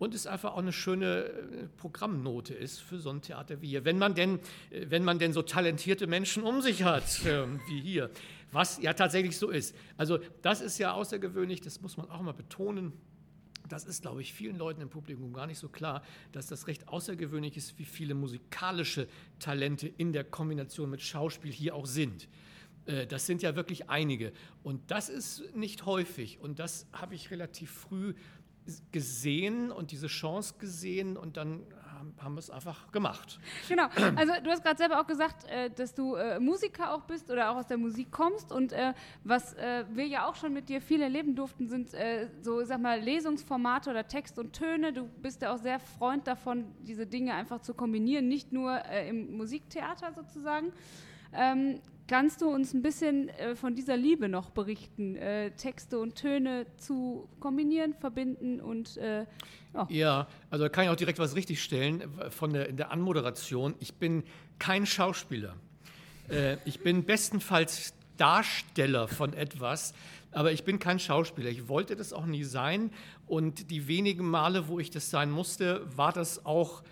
Und 0.00 0.12
es 0.12 0.26
einfach 0.26 0.54
auch 0.54 0.58
eine 0.58 0.72
schöne 0.72 1.30
Programmnote 1.76 2.52
ist 2.52 2.80
für 2.80 2.98
so 2.98 3.10
ein 3.10 3.22
Theater 3.22 3.62
wie 3.62 3.68
hier. 3.68 3.84
Wenn 3.84 3.96
man 3.96 4.16
denn, 4.16 4.40
wenn 4.70 5.04
man 5.04 5.20
denn 5.20 5.32
so 5.32 5.40
talentierte 5.42 6.08
Menschen 6.08 6.42
um 6.42 6.62
sich 6.62 6.82
hat, 6.82 7.24
wie 7.68 7.80
hier 7.80 8.10
was 8.54 8.80
ja 8.80 8.92
tatsächlich 8.92 9.36
so 9.36 9.50
ist. 9.50 9.74
Also 9.96 10.18
das 10.42 10.60
ist 10.60 10.78
ja 10.78 10.92
außergewöhnlich, 10.92 11.60
das 11.60 11.80
muss 11.80 11.96
man 11.96 12.08
auch 12.10 12.22
mal 12.22 12.32
betonen. 12.32 12.92
Das 13.68 13.84
ist, 13.84 14.02
glaube 14.02 14.20
ich, 14.20 14.32
vielen 14.32 14.56
Leuten 14.56 14.80
im 14.80 14.90
Publikum 14.90 15.32
gar 15.32 15.46
nicht 15.46 15.58
so 15.58 15.68
klar, 15.68 16.02
dass 16.32 16.46
das 16.46 16.66
recht 16.66 16.86
außergewöhnlich 16.86 17.56
ist, 17.56 17.78
wie 17.78 17.84
viele 17.84 18.14
musikalische 18.14 19.08
Talente 19.38 19.88
in 19.88 20.12
der 20.12 20.22
Kombination 20.22 20.90
mit 20.90 21.02
Schauspiel 21.02 21.50
hier 21.50 21.74
auch 21.74 21.86
sind. 21.86 22.28
Äh, 22.86 23.06
das 23.06 23.26
sind 23.26 23.42
ja 23.42 23.56
wirklich 23.56 23.90
einige. 23.90 24.32
Und 24.62 24.90
das 24.90 25.08
ist 25.08 25.54
nicht 25.56 25.86
häufig. 25.86 26.38
Und 26.40 26.58
das 26.58 26.86
habe 26.92 27.14
ich 27.14 27.30
relativ 27.30 27.70
früh 27.70 28.14
gesehen 28.92 29.72
und 29.72 29.90
diese 29.90 30.06
Chance 30.06 30.54
gesehen 30.58 31.16
und 31.16 31.36
dann 31.36 31.62
haben, 32.20 32.38
es 32.38 32.50
einfach 32.50 32.90
gemacht. 32.92 33.38
Genau. 33.68 33.86
Also 34.16 34.32
du 34.42 34.50
hast 34.50 34.62
gerade 34.62 34.76
selber 34.76 35.00
auch 35.00 35.06
gesagt, 35.06 35.44
äh, 35.48 35.70
dass 35.70 35.94
du 35.94 36.14
äh, 36.14 36.38
Musiker 36.38 36.92
auch 36.92 37.02
bist 37.02 37.30
oder 37.30 37.50
auch 37.50 37.56
aus 37.56 37.66
der 37.66 37.78
Musik 37.78 38.10
kommst. 38.10 38.52
Und 38.52 38.72
äh, 38.72 38.92
was 39.22 39.56
wir 39.56 40.06
ja 40.06 40.26
auch 40.26 40.34
schon 40.34 40.52
mit 40.52 40.68
dir 40.68 40.80
viel 40.80 41.02
erleben 41.02 41.34
durften, 41.34 41.68
sind 41.68 41.90
so, 42.42 42.64
sag 42.64 42.80
mal, 42.80 43.00
Lesungsformate 43.00 43.90
oder 43.90 44.06
Text 44.06 44.38
und 44.38 44.52
Töne. 44.52 44.92
Du 44.92 45.04
bist 45.04 45.42
ja 45.42 45.52
auch 45.52 45.58
sehr 45.58 45.80
Freund 45.80 46.26
davon, 46.26 46.66
diese 46.82 47.06
Dinge 47.06 47.34
einfach 47.34 47.60
zu 47.60 47.74
kombinieren, 47.74 48.28
nicht 48.28 48.52
nur 48.52 48.84
im 48.86 49.36
Musiktheater 49.36 50.12
sozusagen. 50.12 50.72
Ähm, 51.34 51.80
kannst 52.06 52.42
du 52.42 52.48
uns 52.48 52.74
ein 52.74 52.82
bisschen 52.82 53.28
äh, 53.30 53.56
von 53.56 53.74
dieser 53.74 53.96
Liebe 53.96 54.28
noch 54.28 54.50
berichten, 54.50 55.16
äh, 55.16 55.50
Texte 55.52 55.98
und 55.98 56.16
Töne 56.16 56.66
zu 56.76 57.28
kombinieren, 57.40 57.94
verbinden 57.94 58.60
und 58.60 58.96
äh, 58.98 59.24
oh. 59.74 59.86
ja, 59.88 60.26
also 60.50 60.64
da 60.64 60.68
kann 60.68 60.84
ich 60.84 60.90
auch 60.90 60.96
direkt 60.96 61.18
was 61.18 61.34
richtigstellen 61.34 62.02
von 62.30 62.52
der, 62.52 62.68
in 62.68 62.76
der 62.76 62.90
Anmoderation. 62.90 63.74
Ich 63.80 63.94
bin 63.94 64.22
kein 64.58 64.86
Schauspieler. 64.86 65.54
Äh, 66.28 66.56
ich 66.64 66.80
bin 66.80 67.04
bestenfalls 67.04 67.94
Darsteller 68.16 69.08
von 69.08 69.32
etwas, 69.32 69.94
aber 70.30 70.52
ich 70.52 70.64
bin 70.64 70.78
kein 70.78 70.98
Schauspieler. 70.98 71.50
Ich 71.50 71.68
wollte 71.68 71.96
das 71.96 72.12
auch 72.12 72.26
nie 72.26 72.44
sein 72.44 72.90
und 73.26 73.70
die 73.70 73.88
wenigen 73.88 74.28
Male, 74.28 74.68
wo 74.68 74.78
ich 74.78 74.90
das 74.90 75.10
sein 75.10 75.30
musste, 75.30 75.82
war 75.96 76.12
das 76.12 76.44
auch 76.44 76.82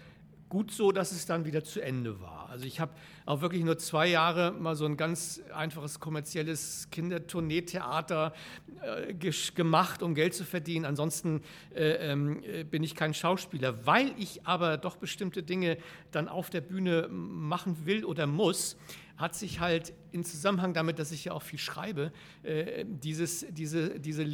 gut 0.52 0.71
so, 0.71 0.92
dass 0.92 1.12
es 1.12 1.25
dann 1.25 1.47
wieder 1.47 1.64
zu 1.64 1.80
Ende 1.80 2.21
war. 2.21 2.50
Also 2.50 2.66
ich 2.66 2.78
habe 2.78 2.92
auch 3.25 3.40
wirklich 3.40 3.64
nur 3.64 3.78
zwei 3.78 4.06
Jahre 4.06 4.52
mal 4.52 4.76
so 4.76 4.85
ein 4.85 4.99
ganz 4.99 5.40
einfaches 5.54 5.99
kommerzielles 5.99 6.88
Kindertourneetheater 6.90 8.35
äh, 8.82 9.14
gemacht, 9.14 10.02
um 10.02 10.14
Geld 10.14 10.35
zu 10.35 10.44
verdienen. 10.44 10.85
Ansonsten 10.85 11.40
äh, 11.75 12.12
äh, 12.12 12.64
bin 12.64 12.82
ich 12.82 12.94
kein 12.94 13.14
Schauspieler. 13.14 13.87
Weil 13.87 14.12
ich 14.18 14.47
aber 14.47 14.76
doch 14.76 14.97
bestimmte 14.97 15.42
Dinge 15.42 15.78
dann 16.11 16.28
auf 16.28 16.50
der 16.50 16.61
Bühne 16.61 17.09
machen 17.09 17.87
will 17.87 18.04
oder 18.04 18.26
muss, 18.26 18.76
hat 19.16 19.35
sich 19.35 19.61
halt 19.61 19.92
in 20.11 20.25
Zusammenhang 20.25 20.75
damit, 20.75 20.99
dass 20.99 21.12
ich 21.12 21.25
ja 21.25 21.33
auch 21.33 21.42
viel 21.42 21.59
schreibe, 21.59 22.12
äh, 22.42 22.85
dieses, 22.87 23.47
diese, 23.50 23.99
diese 24.00 24.26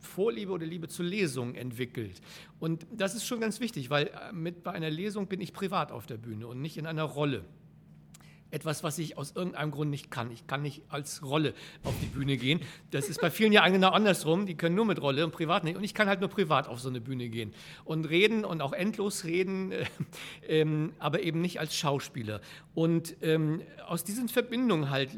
Vorliebe 0.00 0.52
oder 0.52 0.66
Liebe 0.66 0.88
zur 0.88 1.04
Lesung 1.04 1.54
entwickelt. 1.54 2.20
Und 2.58 2.86
das 2.92 3.14
ist 3.14 3.26
schon 3.26 3.40
ganz 3.40 3.60
wichtig, 3.60 3.90
weil 3.90 4.08
äh, 4.08 4.32
mit 4.32 4.62
bei 4.62 4.72
einer 4.72 4.90
Lesung 4.90 5.26
bin 5.26 5.40
ich 5.40 5.52
privat 5.52 5.92
auf 5.92 6.06
der 6.06 6.16
Bühne 6.16 6.46
und 6.46 6.60
nicht 6.60 6.76
in 6.76 6.86
einer 6.86 7.04
Rolle 7.04 7.44
etwas, 8.52 8.84
was 8.84 8.98
ich 8.98 9.18
aus 9.18 9.32
irgendeinem 9.34 9.70
Grund 9.70 9.90
nicht 9.90 10.10
kann. 10.10 10.30
Ich 10.30 10.46
kann 10.46 10.62
nicht 10.62 10.82
als 10.88 11.24
Rolle 11.24 11.54
auf 11.82 11.94
die 12.00 12.06
Bühne 12.06 12.36
gehen. 12.36 12.60
Das 12.90 13.08
ist 13.08 13.20
bei 13.20 13.30
vielen 13.30 13.52
ja 13.52 13.66
genau 13.68 13.90
andersrum. 13.90 14.46
Die 14.46 14.54
können 14.54 14.76
nur 14.76 14.84
mit 14.84 15.00
Rolle 15.00 15.24
und 15.24 15.32
privat 15.32 15.64
nicht. 15.64 15.76
Und 15.76 15.84
ich 15.84 15.94
kann 15.94 16.08
halt 16.08 16.20
nur 16.20 16.28
privat 16.28 16.68
auf 16.68 16.78
so 16.78 16.88
eine 16.88 17.00
Bühne 17.00 17.28
gehen 17.28 17.54
und 17.84 18.04
reden 18.04 18.44
und 18.44 18.60
auch 18.60 18.72
endlos 18.72 19.24
reden, 19.24 19.72
äh, 20.48 20.64
aber 20.98 21.22
eben 21.22 21.40
nicht 21.40 21.58
als 21.58 21.74
Schauspieler. 21.74 22.40
Und 22.74 23.16
ähm, 23.22 23.62
aus 23.86 24.04
diesen 24.04 24.28
Verbindungen 24.28 24.90
halt 24.90 25.10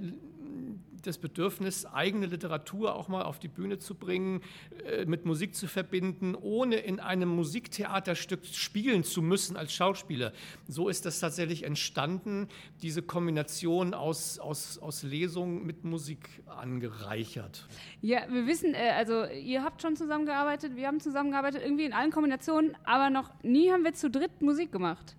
das 1.07 1.19
Bedürfnis, 1.19 1.87
eigene 1.87 2.27
Literatur 2.27 2.95
auch 2.95 3.09
mal 3.09 3.23
auf 3.23 3.39
die 3.39 3.49
Bühne 3.49 3.79
zu 3.79 3.95
bringen, 3.95 4.43
äh, 4.87 5.05
mit 5.05 5.25
Musik 5.25 5.55
zu 5.55 5.67
verbinden, 5.67 6.35
ohne 6.35 6.77
in 6.77 7.01
einem 7.01 7.29
Musiktheaterstück 7.29 8.45
spielen 8.47 9.05
zu 9.05 9.23
müssen 9.23 9.57
als 9.57 9.73
Schauspieler. 9.73 10.33
So 10.69 10.89
ist 10.89 11.07
das 11.07 11.21
tatsächlich 11.21 11.65
entstanden, 11.65 12.49
diese 12.83 13.03
Kombination 13.03 13.95
aus, 13.95 14.39
aus, 14.39 14.79
aus 14.79 15.03
Lesung 15.03 15.65
mit 15.65 15.85
Musik 15.85 16.43
angereichert. 16.47 17.67
Ja, 18.01 18.21
wir 18.31 18.47
wissen, 18.47 18.75
äh, 18.75 18.91
also 18.97 19.25
ihr 19.27 19.63
habt 19.63 19.83
schon 19.83 19.97
zusammengearbeitet, 19.97 20.77
wir 20.77 20.87
haben 20.87 21.01
zusammengearbeitet, 21.01 21.63
irgendwie 21.65 21.85
in 21.85 21.93
allen 21.93 22.11
Kombinationen, 22.11 22.77
aber 22.85 23.11
noch 23.11 23.31
nie 23.43 23.71
haben 23.71 23.85
wir 23.85 23.95
zu 23.95 24.11
dritt 24.11 24.43
Musik 24.43 24.73
gemacht. 24.73 25.17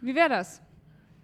Wie 0.00 0.14
wäre 0.14 0.28
das? 0.28 0.62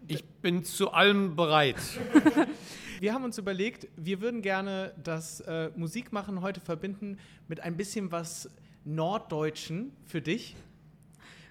Ich 0.09 0.25
bin 0.25 0.65
zu 0.65 0.93
allem 0.93 1.35
bereit. 1.35 1.77
Wir 3.01 3.13
haben 3.13 3.25
uns 3.25 3.37
überlegt, 3.37 3.89
wir 3.97 4.23
würden 4.23 4.41
gerne 4.41 4.95
das 5.03 5.41
äh, 5.41 5.71
Musikmachen 5.77 6.41
heute 6.41 6.61
verbinden 6.61 7.19
mit 7.47 7.61
ein 7.61 7.77
bisschen 7.77 8.11
was 8.11 8.51
Norddeutschen 8.85 9.93
für 10.07 10.23
dich. 10.23 10.57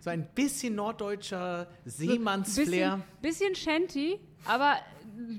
So 0.02 0.10
ein 0.10 0.28
bisschen 0.34 0.76
norddeutscher 0.76 1.68
Seemannsflair. 1.86 3.00
Bisschen, 3.22 3.54
bisschen 3.54 3.56
Shanty, 3.56 4.20
aber 4.46 4.78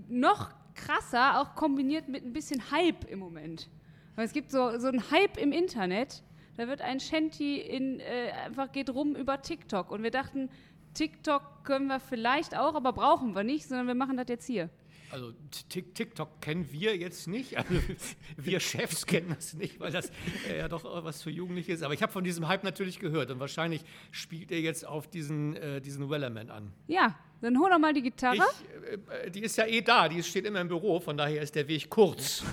noch 0.08 0.50
krasser, 0.74 1.40
auch 1.40 1.56
kombiniert 1.56 2.08
mit 2.08 2.24
ein 2.24 2.32
bisschen 2.32 2.70
Hype 2.70 3.04
im 3.10 3.18
Moment. 3.18 3.68
Es 4.16 4.32
gibt 4.32 4.50
so, 4.50 4.78
so 4.78 4.86
einen 4.86 5.10
Hype 5.10 5.36
im 5.38 5.52
Internet. 5.52 6.22
Da 6.56 6.68
wird 6.68 6.82
ein 6.82 7.00
Shanty 7.00 7.58
in, 7.60 8.00
äh, 8.00 8.30
einfach 8.44 8.70
geht 8.70 8.90
rum 8.90 9.14
über 9.16 9.42
TikTok. 9.42 9.90
Und 9.90 10.02
wir 10.02 10.10
dachten, 10.10 10.50
TikTok 10.94 11.64
können 11.64 11.88
wir 11.88 12.00
vielleicht 12.00 12.56
auch, 12.56 12.74
aber 12.74 12.92
brauchen 12.92 13.34
wir 13.34 13.42
nicht, 13.44 13.66
sondern 13.66 13.88
wir 13.88 13.94
machen 13.94 14.16
das 14.16 14.26
jetzt 14.28 14.46
hier. 14.46 14.70
Also 15.16 15.32
TikTok 15.70 16.42
kennen 16.42 16.68
wir 16.70 16.94
jetzt 16.94 17.26
nicht. 17.26 17.56
Also 17.56 17.70
wir 18.36 18.60
Chefs 18.60 19.06
kennen 19.06 19.34
das 19.34 19.54
nicht, 19.54 19.80
weil 19.80 19.90
das 19.90 20.12
äh, 20.46 20.58
ja 20.58 20.68
doch 20.68 20.84
was 21.02 21.22
für 21.22 21.30
Jugendliche 21.30 21.72
ist. 21.72 21.82
Aber 21.82 21.94
ich 21.94 22.02
habe 22.02 22.12
von 22.12 22.22
diesem 22.22 22.46
Hype 22.46 22.64
natürlich 22.64 22.98
gehört 22.98 23.30
und 23.30 23.40
wahrscheinlich 23.40 23.80
spielt 24.10 24.52
er 24.52 24.60
jetzt 24.60 24.86
auf 24.86 25.08
diesen, 25.08 25.56
äh, 25.56 25.80
diesen 25.80 26.10
Wellerman 26.10 26.50
an. 26.50 26.70
Ja, 26.86 27.18
dann 27.40 27.58
hol 27.58 27.70
doch 27.70 27.78
mal 27.78 27.94
die 27.94 28.02
Gitarre. 28.02 28.36
Ich, 28.36 29.24
äh, 29.24 29.30
die 29.30 29.40
ist 29.40 29.56
ja 29.56 29.64
eh 29.64 29.80
da, 29.80 30.06
die 30.06 30.22
steht 30.22 30.44
immer 30.44 30.60
im 30.60 30.68
Büro, 30.68 31.00
von 31.00 31.16
daher 31.16 31.40
ist 31.40 31.54
der 31.54 31.66
Weg 31.66 31.88
kurz. 31.88 32.44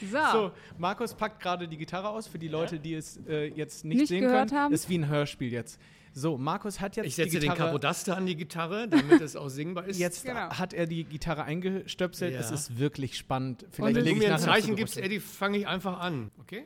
So, 0.00 0.18
so 0.32 0.52
Markus 0.76 1.14
packt 1.14 1.40
gerade 1.40 1.68
die 1.68 1.76
Gitarre 1.76 2.08
aus 2.08 2.26
für 2.26 2.40
die 2.40 2.48
Leute, 2.48 2.80
die 2.80 2.94
es 2.94 3.16
äh, 3.28 3.46
jetzt 3.46 3.84
nicht, 3.84 3.98
nicht 3.98 4.08
sehen 4.08 4.26
können. 4.26 4.50
Haben. 4.50 4.72
Das 4.72 4.80
ist 4.80 4.88
wie 4.88 4.98
ein 4.98 5.06
Hörspiel 5.06 5.52
jetzt. 5.52 5.78
So, 6.18 6.36
Markus 6.36 6.80
hat 6.80 6.96
jetzt 6.96 7.06
Ich 7.06 7.14
setze 7.14 7.38
den 7.38 7.54
Kapodaster 7.54 8.16
an 8.16 8.26
die 8.26 8.34
Gitarre, 8.34 8.88
damit 8.88 9.20
es 9.20 9.36
auch 9.36 9.48
singbar 9.48 9.86
ist. 9.86 10.00
Jetzt 10.00 10.24
genau. 10.24 10.50
hat 10.50 10.74
er 10.74 10.86
die 10.86 11.04
Gitarre 11.04 11.44
eingestöpselt. 11.44 12.34
Ja. 12.34 12.40
Es 12.40 12.50
ist 12.50 12.76
wirklich 12.76 13.16
spannend. 13.16 13.64
Vielleicht 13.70 13.96
Und 13.98 14.04
wenn 14.04 14.14
du 14.14 14.18
mir 14.18 14.32
ein 14.34 14.40
Zeichen 14.40 14.74
gibst, 14.74 14.96
Eddie, 14.98 15.20
fange 15.20 15.58
ich 15.58 15.68
einfach 15.68 16.00
an. 16.00 16.32
Okay? 16.40 16.64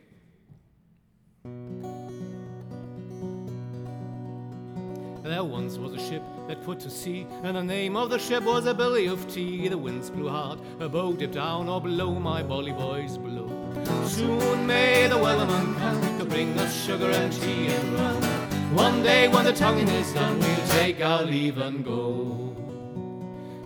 There 5.23 5.43
once 5.43 5.77
was 5.79 5.93
a 5.93 5.99
ship 5.99 6.23
that 6.47 6.63
put 6.65 6.79
to 6.81 6.89
sea, 6.89 7.25
and 7.43 7.55
the 7.55 7.63
name 7.63 7.95
of 7.95 8.09
the 8.11 8.19
ship 8.19 8.43
was 8.43 8.65
a 8.65 8.73
Billy 8.73 9.07
of 9.07 9.25
Tea. 9.33 9.69
The 9.69 9.77
winds 9.77 10.09
blew 10.09 10.29
hard, 10.29 10.59
her 10.79 10.89
boat 10.89 11.19
dipped 11.19 11.35
down, 11.35 11.69
or 11.69 11.79
below 11.79 12.19
my 12.19 12.43
bolly 12.43 12.73
boys 12.73 13.17
below. 13.17 13.49
Soon 14.05 14.65
may 14.65 15.07
the 15.07 15.15
wellerman 15.15 15.77
come 15.77 16.19
to 16.19 16.25
bring 16.25 16.57
us 16.59 16.73
sugar 16.85 17.09
and 17.09 17.31
tea 17.31 17.67
and 17.67 17.93
rum. 17.93 18.32
One 18.73 19.03
day 19.03 19.27
when 19.27 19.45
the 19.45 19.53
tonguing 19.53 19.87
is 19.87 20.11
done, 20.13 20.39
we'll 20.39 20.67
take 20.69 20.99
our 20.99 21.21
leave 21.21 21.59
and 21.59 21.85
go. 21.85 22.55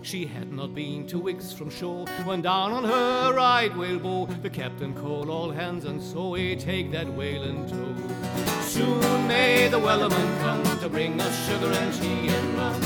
She 0.02 0.26
had 0.26 0.52
not 0.52 0.74
been 0.74 1.06
two 1.06 1.18
weeks 1.18 1.50
from 1.50 1.70
shore 1.70 2.04
when 2.24 2.42
down 2.42 2.72
on 2.72 2.84
her 2.84 3.34
right 3.34 3.74
whale 3.74 3.98
bow 3.98 4.26
the 4.42 4.50
captain 4.50 4.92
called 4.92 5.30
all 5.30 5.50
hands 5.50 5.86
and 5.86 6.02
so 6.02 6.30
we 6.30 6.56
take 6.56 6.90
that 6.92 7.08
whale 7.14 7.42
in 7.42 7.66
tow. 7.66 8.60
Soon 8.60 9.26
may 9.26 9.68
the 9.68 9.78
wellerman 9.78 10.40
come 10.40 10.62
to 10.80 10.90
bring 10.90 11.18
us 11.18 11.46
sugar 11.48 11.72
and 11.72 11.94
tea 11.94 12.28
and 12.28 12.54
rum. 12.58 12.82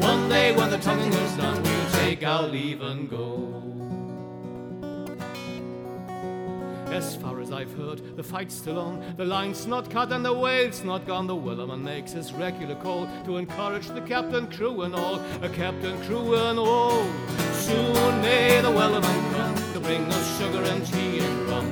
One 0.00 0.28
day 0.28 0.54
when 0.54 0.70
the 0.70 0.78
tonguing 0.78 1.12
is 1.12 1.36
done, 1.36 1.60
we'll 1.60 1.90
take 1.90 2.24
our 2.24 2.46
leave 2.46 2.82
and 2.82 3.10
go. 3.10 3.73
As 6.94 7.16
far 7.16 7.40
as 7.40 7.50
I've 7.50 7.74
heard, 7.76 8.16
the 8.16 8.22
fight's 8.22 8.54
still 8.54 8.78
on. 8.78 9.16
The 9.16 9.24
line's 9.24 9.66
not 9.66 9.90
cut 9.90 10.12
and 10.12 10.24
the 10.24 10.32
whale's 10.32 10.84
not 10.84 11.04
gone. 11.08 11.26
The 11.26 11.34
Wellerman 11.34 11.82
makes 11.82 12.12
his 12.12 12.32
regular 12.32 12.76
call 12.76 13.08
to 13.24 13.36
encourage 13.36 13.88
the 13.88 14.00
captain, 14.02 14.46
crew, 14.48 14.82
and 14.82 14.94
all. 14.94 15.16
A 15.42 15.48
captain, 15.48 16.00
crew, 16.06 16.36
and 16.36 16.56
all. 16.56 17.04
Soon 17.52 18.20
may 18.22 18.60
the 18.60 18.68
Wellerman 18.70 19.32
come 19.32 19.72
to 19.72 19.80
bring 19.80 20.04
us 20.04 20.38
sugar 20.38 20.62
and 20.62 20.86
tea 20.86 21.18
and 21.18 21.48
rum. 21.48 21.66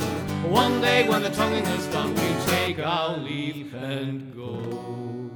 One 0.50 0.80
day 0.80 1.08
when 1.08 1.22
the 1.22 1.30
tonguing 1.30 1.66
is 1.66 1.86
done, 1.86 2.14
we 2.14 2.34
take 2.46 2.80
our 2.80 3.16
leave 3.16 3.72
and 3.74 4.34
go. 4.34 5.30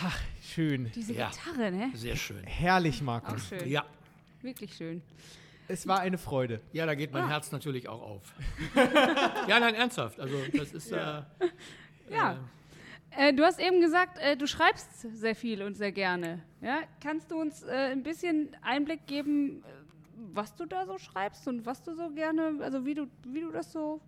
Ach, 0.00 0.18
schön. 0.42 0.90
Diese 0.94 1.12
ja, 1.12 1.28
Gitarre, 1.28 1.70
ne? 1.70 1.92
Sehr 1.94 2.16
schön. 2.16 2.44
Herrlich, 2.44 3.02
Markus. 3.02 3.34
Auch 3.34 3.58
schön. 3.58 3.68
Ja. 3.68 3.84
Wirklich 4.40 4.74
schön. 4.74 5.02
Es 5.68 5.86
war 5.86 6.00
eine 6.00 6.16
Freude. 6.16 6.62
Ja, 6.72 6.86
da 6.86 6.94
geht 6.94 7.12
mein 7.12 7.24
ah. 7.24 7.28
Herz 7.28 7.52
natürlich 7.52 7.88
auch 7.88 8.00
auf. 8.00 8.34
ja, 9.46 9.60
nein, 9.60 9.74
ernsthaft. 9.74 10.18
Also 10.18 10.36
das 10.56 10.72
ist 10.72 10.90
ja. 10.90 11.26
Äh, 11.38 12.14
ja. 12.14 12.38
Äh, 13.10 13.34
du 13.34 13.44
hast 13.44 13.60
eben 13.60 13.80
gesagt, 13.80 14.18
äh, 14.18 14.36
du 14.36 14.46
schreibst 14.46 15.00
sehr 15.00 15.34
viel 15.34 15.62
und 15.62 15.76
sehr 15.76 15.92
gerne. 15.92 16.42
Ja? 16.62 16.80
Kannst 17.02 17.30
du 17.30 17.38
uns 17.38 17.62
äh, 17.62 17.92
ein 17.92 18.02
bisschen 18.02 18.56
Einblick 18.62 19.06
geben, 19.06 19.62
äh, 19.62 19.66
was 20.32 20.54
du 20.56 20.64
da 20.64 20.86
so 20.86 20.98
schreibst 20.98 21.46
und 21.48 21.66
was 21.66 21.82
du 21.82 21.94
so 21.94 22.10
gerne, 22.10 22.58
also 22.60 22.86
wie 22.86 22.94
du, 22.94 23.06
wie 23.26 23.40
du 23.40 23.50
das 23.50 23.70
so 23.70 24.00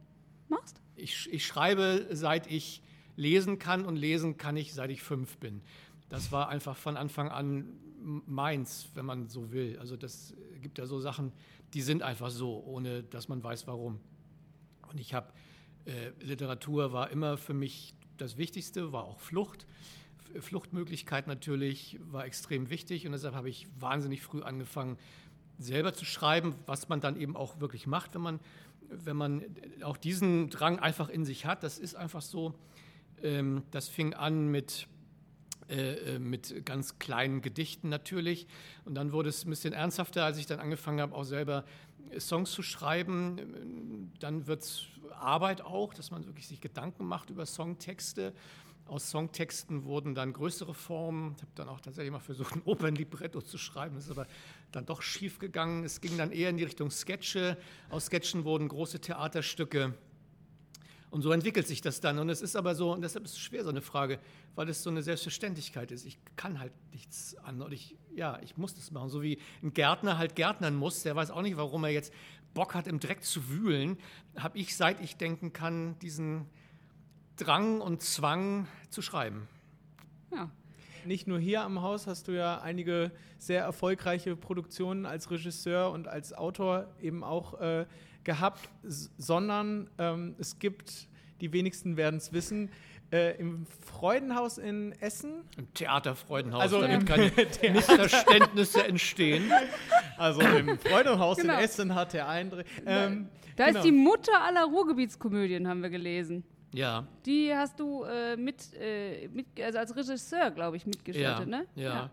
machst? 0.49 0.81
Ich, 0.97 1.31
ich 1.33 1.47
schreibe, 1.47 2.07
seit 2.11 2.47
ich 2.51 2.83
lesen 3.17 3.59
kann 3.59 3.85
und 3.85 3.97
lesen 3.97 4.39
kann 4.39 4.57
ich, 4.57 4.73
seit 4.73 4.91
ich 4.91 5.03
fünf 5.03 5.37
bin. 5.39 5.61
Das 6.09 6.33
war 6.33 6.49
einfach 6.49 6.77
von 6.77 6.97
Anfang 6.97 7.29
an 7.29 7.79
meins, 8.01 8.89
wenn 8.95 9.07
man 9.07 9.29
so 9.29 9.53
will. 9.53 9.79
Also 9.79 9.97
das 9.97 10.35
gibt 10.63 10.79
ja 10.79 10.87
so 10.87 11.01
Sachen, 11.01 11.33
die 11.75 11.83
sind 11.83 12.03
einfach 12.03 12.31
so, 12.31 12.63
ohne 12.65 13.03
dass 13.03 13.29
man 13.29 13.43
weiß 13.43 13.67
warum. 13.67 14.01
Und 14.91 15.01
ich 15.01 15.15
habe 15.15 15.33
Äh, 15.87 16.13
Literatur 16.23 16.93
war 16.93 17.11
immer 17.11 17.39
für 17.39 17.55
mich 17.55 17.95
das 18.19 18.37
Wichtigste, 18.37 18.93
war 18.93 19.05
auch 19.05 19.19
Flucht. 19.19 19.67
F- 20.35 20.45
Fluchtmöglichkeit 20.45 21.27
natürlich 21.27 21.99
war 22.13 22.27
extrem 22.27 22.69
wichtig 22.69 23.07
und 23.07 23.13
deshalb 23.13 23.35
habe 23.35 23.49
ich 23.49 23.67
wahnsinnig 23.79 24.21
früh 24.21 24.43
angefangen, 24.43 24.99
selber 25.59 25.95
zu 25.95 26.05
schreiben, 26.05 26.55
was 26.67 26.91
man 26.91 27.01
dann 27.01 27.17
eben 27.17 27.35
auch 27.35 27.61
wirklich 27.61 27.87
macht, 27.87 28.15
wenn 28.15 28.21
man, 28.21 28.41
wenn 28.91 29.17
man 29.17 29.43
auch 29.83 29.97
diesen 29.97 30.51
Drang 30.51 30.79
einfach 30.79 31.09
in 31.09 31.25
sich 31.25 31.47
hat. 31.47 31.63
Das 31.63 31.79
ist 31.79 31.95
einfach 31.95 32.23
so. 32.23 32.53
Ähm, 33.23 33.63
das 33.71 33.89
fing 33.89 34.13
an 34.13 34.51
mit 34.51 34.87
äh, 35.71 36.17
äh, 36.17 36.19
mit 36.19 36.67
ganz 36.67 36.99
kleinen 36.99 37.43
Gedichten 37.43 37.89
natürlich. 37.89 38.49
Und 38.85 38.95
dann 38.95 39.13
wurde 39.13 39.29
es 39.29 39.45
ein 39.45 39.51
bisschen 39.51 39.73
ernsthafter, 39.73 40.25
als 40.25 40.37
ich 40.37 40.47
dann 40.47 40.59
angefangen 40.59 41.01
habe, 41.01 41.15
auch 41.15 41.23
selber 41.23 41.65
äh, 42.11 42.19
Songs 42.19 42.51
zu 42.51 42.63
schreiben. 42.63 44.11
Dann 44.19 44.49
wird 44.49 44.63
es 44.63 44.87
Arbeit 45.13 45.63
auch, 45.63 45.95
dass 45.95 46.11
man 46.11 46.27
wirklich 46.27 46.49
sich 46.49 46.61
Gedanken 46.61 47.07
macht 47.07 47.31
über 47.31 47.47
Songtexte. 47.47 48.33
Aus 48.87 49.11
Songtexten 49.11 49.85
wurden 49.85 50.17
dann 50.17 50.33
größere 50.33 50.75
Formen. 50.75 51.35
Ich 51.37 51.43
habe 51.43 51.53
dann 51.55 51.69
auch 51.69 51.81
tatsächlich 51.81 52.11
mal 52.11 52.19
versucht, 52.19 52.57
ein 52.57 52.63
Opernlibretto 52.65 53.41
zu 53.41 53.57
schreiben. 53.57 53.95
Das 53.95 54.07
ist 54.07 54.11
aber 54.11 54.27
dann 54.73 54.87
doch 54.87 55.03
schief 55.03 55.39
gegangen. 55.39 55.85
Es 55.85 56.01
ging 56.01 56.19
dann 56.19 56.33
eher 56.33 56.51
in 56.51 56.57
die 56.57 56.65
Richtung 56.65 56.91
Sketche. 56.91 57.57
Aus 57.91 58.07
Sketchen 58.07 58.43
wurden 58.45 58.67
große 58.67 59.01
Theaterstücke. 59.01 59.95
Und 61.11 61.23
so 61.23 61.33
entwickelt 61.33 61.67
sich 61.67 61.81
das 61.81 62.01
dann. 62.01 62.19
Und 62.19 62.29
es 62.29 62.41
ist 62.41 62.55
aber 62.55 62.75
so, 62.75 62.93
und 62.93 63.03
deshalb 63.03 63.25
ist 63.25 63.33
es 63.33 63.39
schwer, 63.39 63.65
so 63.65 63.71
eine 63.71 63.81
Frage, 63.81 64.21
weil 64.55 64.69
es 64.69 64.83
so 64.83 64.91
eine 64.91 65.03
Selbstverständlichkeit 65.03 65.91
ist. 65.91 66.07
Ich 66.07 66.19
kann 66.37 66.61
halt 66.61 66.73
nichts 66.93 67.37
anderes. 67.39 67.73
Ich, 67.73 67.97
ja, 68.15 68.39
ich 68.43 68.57
muss 68.57 68.75
das 68.75 68.93
machen. 68.93 69.09
So 69.09 69.21
wie 69.21 69.39
ein 69.63 69.75
Gärtner 69.75 70.19
halt 70.19 70.37
gärtnern 70.37 70.77
muss, 70.77 71.03
der 71.03 71.17
weiß 71.17 71.33
auch 71.33 71.43
nicht, 71.43 71.57
warum 71.57 71.83
er 71.83 71.91
jetzt 71.91 72.13
Bock 72.55 72.75
hat, 72.75 72.87
im 72.87 73.01
Dreck 73.01 73.25
zu 73.25 73.49
wühlen, 73.49 73.99
habe 74.37 74.59
ich, 74.59 74.77
seit 74.77 75.01
ich 75.01 75.17
denken 75.17 75.53
kann, 75.53 75.99
diesen 75.99 76.47
Drang 77.37 77.81
und 77.81 78.03
Zwang 78.03 78.69
zu 78.91 79.03
schreiben. 79.03 79.49
Ja. 80.33 80.51
Nicht 81.07 81.27
nur 81.27 81.39
hier 81.39 81.63
am 81.63 81.81
Haus 81.81 82.07
hast 82.07 82.29
du 82.29 82.33
ja 82.33 82.61
einige 82.61 83.11
sehr 83.39 83.63
erfolgreiche 83.63 84.37
Produktionen 84.37 85.07
als 85.07 85.31
Regisseur 85.31 85.91
und 85.91 86.09
als 86.09 86.35
Autor 86.35 86.89
eben 87.01 87.25
auch 87.25 87.59
äh, 87.59 87.87
gehabt, 88.25 88.69
sondern 89.19 89.89
ähm, 89.99 90.35
es 90.39 90.59
gibt, 90.59 91.09
die 91.41 91.53
wenigsten 91.53 91.97
werden 91.97 92.17
es 92.17 92.33
wissen, 92.33 92.71
äh, 93.13 93.37
im 93.41 93.67
Freudenhaus 93.85 94.59
in 94.59 94.93
Essen, 95.01 95.43
Im 95.57 95.73
Theaterfreudenhaus, 95.75 96.63
Also 96.63 96.81
damit 96.81 97.07
keine 97.07 97.31
Theater- 97.35 97.73
Missverständnisse 97.73 98.85
entstehen. 98.87 99.51
also 100.17 100.41
im 100.43 100.79
Freudenhaus 100.79 101.39
Genau. 101.39 101.55
in 101.55 101.59
Essen 101.61 101.95
hat 101.95 102.15
er 102.15 102.29
einen. 102.29 102.53
Ähm, 102.87 103.29
Da 103.57 103.67
genau. 103.67 103.79
ist 103.81 103.85
die 103.85 103.93
Mutter 103.93 104.41
aller 104.45 104.65
Ruhrgebietskomödien, 104.65 105.67
haben 105.67 105.83
wir 105.83 105.91
gelesen. 105.91 106.45
Ja, 106.73 107.05
Die 107.27 107.53
hast 107.53 107.81
du 107.81 108.05
äh, 108.05 108.37
mit, 108.37 108.73
äh, 108.81 109.27
mit, 109.29 109.47
also 109.61 109.79
als 109.79 109.97
Regisseur, 109.97 110.53
glaube 110.53 110.77
ich, 110.77 110.85
ja, 110.85 110.89
mitgestaltet, 110.89 111.49
ne? 111.49 111.67
ja. 111.75 112.11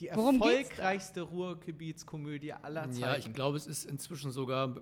Die 0.00 0.08
erfolgreichste 0.08 1.22
Ruhrgebietskomödie 1.22 2.54
aller 2.54 2.90
Zeiten. 2.90 3.00
Ja, 3.00 3.16
ich 3.16 3.32
glaube, 3.32 3.56
es 3.56 3.66
ist 3.66 3.84
inzwischen 3.84 4.30
sogar 4.30 4.76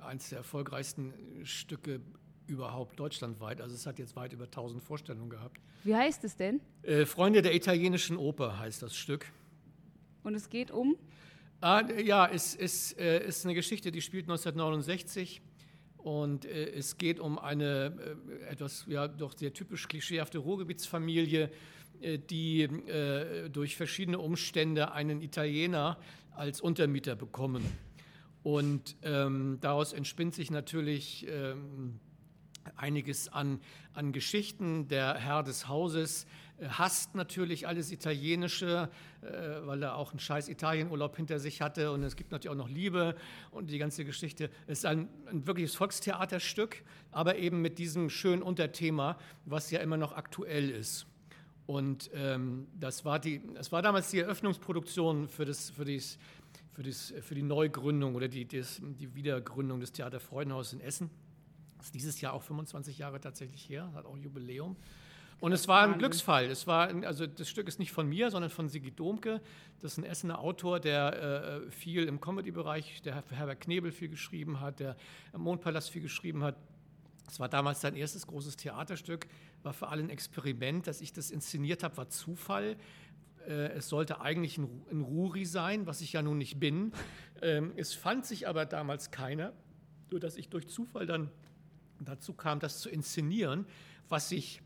eines 0.00 0.30
der 0.30 0.38
erfolgreichsten 0.38 1.12
Stücke 1.44 2.00
überhaupt 2.46 2.98
deutschlandweit. 2.98 3.60
Also 3.60 3.74
es 3.74 3.86
hat 3.86 3.98
jetzt 3.98 4.16
weit 4.16 4.32
über 4.32 4.44
1000 4.44 4.82
Vorstellungen 4.82 5.30
gehabt. 5.30 5.60
Wie 5.84 5.94
heißt 5.94 6.24
es 6.24 6.36
denn? 6.36 6.60
Äh, 6.82 7.06
Freunde 7.06 7.42
der 7.42 7.54
italienischen 7.54 8.16
Oper 8.16 8.58
heißt 8.58 8.82
das 8.82 8.96
Stück. 8.96 9.26
Und 10.22 10.34
es 10.34 10.48
geht 10.48 10.70
um. 10.70 10.96
Ah, 11.60 11.82
ja, 11.92 12.26
es 12.26 12.54
ist, 12.54 12.98
äh, 12.98 13.24
ist 13.24 13.44
eine 13.44 13.54
Geschichte, 13.54 13.92
die 13.92 14.00
spielt 14.00 14.24
1969 14.24 15.42
und 15.98 16.44
äh, 16.44 16.70
es 16.70 16.98
geht 16.98 17.20
um 17.20 17.38
eine 17.38 18.16
äh, 18.42 18.50
etwas 18.50 18.84
ja 18.88 19.06
doch 19.06 19.36
sehr 19.36 19.52
typisch 19.52 19.86
klischeehafte 19.86 20.38
Ruhrgebietsfamilie, 20.38 21.44
äh, 21.44 21.50
die 22.18 22.62
äh, 22.62 23.48
durch 23.50 23.76
verschiedene 23.76 24.18
Umstände 24.18 24.92
einen 24.92 25.22
Italiener 25.22 25.98
als 26.34 26.60
Untermieter 26.60 27.16
bekommen. 27.16 27.64
Und 28.42 28.96
ähm, 29.02 29.58
daraus 29.60 29.92
entspinnt 29.92 30.34
sich 30.34 30.50
natürlich 30.50 31.26
ähm, 31.28 32.00
einiges 32.76 33.28
an, 33.28 33.60
an 33.94 34.12
Geschichten. 34.12 34.88
Der 34.88 35.14
Herr 35.14 35.42
des 35.42 35.68
Hauses 35.68 36.26
äh, 36.58 36.66
hasst 36.66 37.14
natürlich 37.14 37.68
alles 37.68 37.92
Italienische, 37.92 38.88
äh, 39.22 39.26
weil 39.64 39.82
er 39.82 39.96
auch 39.96 40.10
einen 40.10 40.18
scheiß 40.18 40.48
Italienurlaub 40.48 41.16
hinter 41.16 41.38
sich 41.38 41.60
hatte. 41.62 41.92
Und 41.92 42.02
es 42.02 42.16
gibt 42.16 42.32
natürlich 42.32 42.52
auch 42.52 42.58
noch 42.58 42.68
Liebe 42.68 43.14
und 43.52 43.70
die 43.70 43.78
ganze 43.78 44.04
Geschichte. 44.04 44.50
Es 44.66 44.78
ist 44.78 44.86
ein, 44.86 45.08
ein 45.26 45.46
wirkliches 45.46 45.76
Volkstheaterstück, 45.76 46.82
aber 47.12 47.36
eben 47.36 47.62
mit 47.62 47.78
diesem 47.78 48.10
schönen 48.10 48.42
Unterthema, 48.42 49.18
was 49.44 49.70
ja 49.70 49.80
immer 49.80 49.96
noch 49.96 50.16
aktuell 50.16 50.70
ist. 50.70 51.06
Und 51.66 52.10
ähm, 52.14 52.66
das, 52.78 53.04
war 53.04 53.18
die, 53.18 53.40
das 53.54 53.70
war 53.70 53.82
damals 53.82 54.10
die 54.10 54.18
Eröffnungsproduktion 54.18 55.28
für, 55.28 55.44
das, 55.44 55.70
für, 55.70 55.84
dies, 55.84 56.18
für, 56.72 56.82
dies, 56.82 57.14
für 57.22 57.34
die 57.34 57.42
Neugründung 57.42 58.14
oder 58.14 58.28
die, 58.28 58.46
das, 58.46 58.80
die 58.82 59.14
Wiedergründung 59.14 59.80
des 59.80 59.92
Theater 59.92 60.20
Freudenhaus 60.20 60.72
in 60.72 60.80
Essen. 60.80 61.10
Das 61.78 61.86
ist 61.86 61.94
dieses 61.94 62.20
Jahr 62.20 62.32
auch 62.32 62.42
25 62.42 62.98
Jahre 62.98 63.20
tatsächlich 63.20 63.68
her, 63.68 63.90
hat 63.94 64.06
auch 64.06 64.16
Jubiläum. 64.16 64.76
Und 65.42 65.50
es 65.50 65.66
war 65.66 65.82
ein. 65.82 65.98
Glücksfall. 65.98 66.44
Es 66.46 66.68
war, 66.68 66.88
also 67.04 67.26
das 67.26 67.48
Stück 67.48 67.66
ist 67.66 67.80
nicht 67.80 67.90
von 67.90 68.08
mir, 68.08 68.30
sondern 68.30 68.48
von 68.48 68.68
Sigi 68.68 68.92
Domke. 68.92 69.40
Das 69.80 69.92
ist 69.92 69.98
ein 69.98 70.04
Essener 70.04 70.38
Autor, 70.38 70.78
der 70.78 71.62
äh, 71.66 71.70
viel 71.72 72.04
im 72.04 72.20
Comedy-Bereich, 72.20 73.02
der 73.02 73.20
für 73.22 73.34
Herbert 73.34 73.60
Knebel 73.60 73.90
viel 73.90 74.08
geschrieben 74.08 74.60
hat, 74.60 74.78
der 74.78 74.96
im 75.32 75.40
Mondpalast 75.40 75.90
viel 75.90 76.02
geschrieben 76.02 76.44
hat. 76.44 76.54
Es 77.28 77.40
war 77.40 77.48
damals 77.48 77.80
sein 77.80 77.96
erstes 77.96 78.24
großes 78.24 78.56
Theaterstück, 78.56 79.26
war 79.62 79.72
für 79.72 79.88
alle 79.88 80.02
ein 80.02 80.10
Experiment. 80.10 80.86
Dass 80.86 81.00
ich 81.00 81.12
das 81.12 81.30
inszeniert 81.30 81.82
habe, 81.82 81.96
war 81.96 82.08
Zufall. 82.08 82.76
Äh, 83.46 83.68
Es 83.76 83.88
sollte 83.88 84.20
eigentlich 84.20 84.58
ein, 84.58 84.64
Ru- 84.64 84.90
ein 84.90 85.00
Ruri 85.02 85.44
sein, 85.44 85.86
was 85.86 86.00
ich 86.00 86.12
ja 86.12 86.22
nun 86.22 86.38
nicht 86.38 86.58
bin. 86.60 86.92
Ähm, 87.40 87.72
Es 87.76 87.94
fand 87.94 88.26
sich 88.26 88.48
aber 88.48 88.66
damals 88.66 89.10
keiner, 89.10 89.52
nur 90.10 90.20
dass 90.20 90.36
ich 90.36 90.48
durch 90.48 90.68
Zufall 90.68 91.06
dann 91.06 91.30
dazu 92.00 92.32
kam, 92.34 92.58
das 92.60 92.80
zu 92.80 92.88
inszenieren, 92.90 93.66
was 94.08 94.28
sich, 94.28 94.60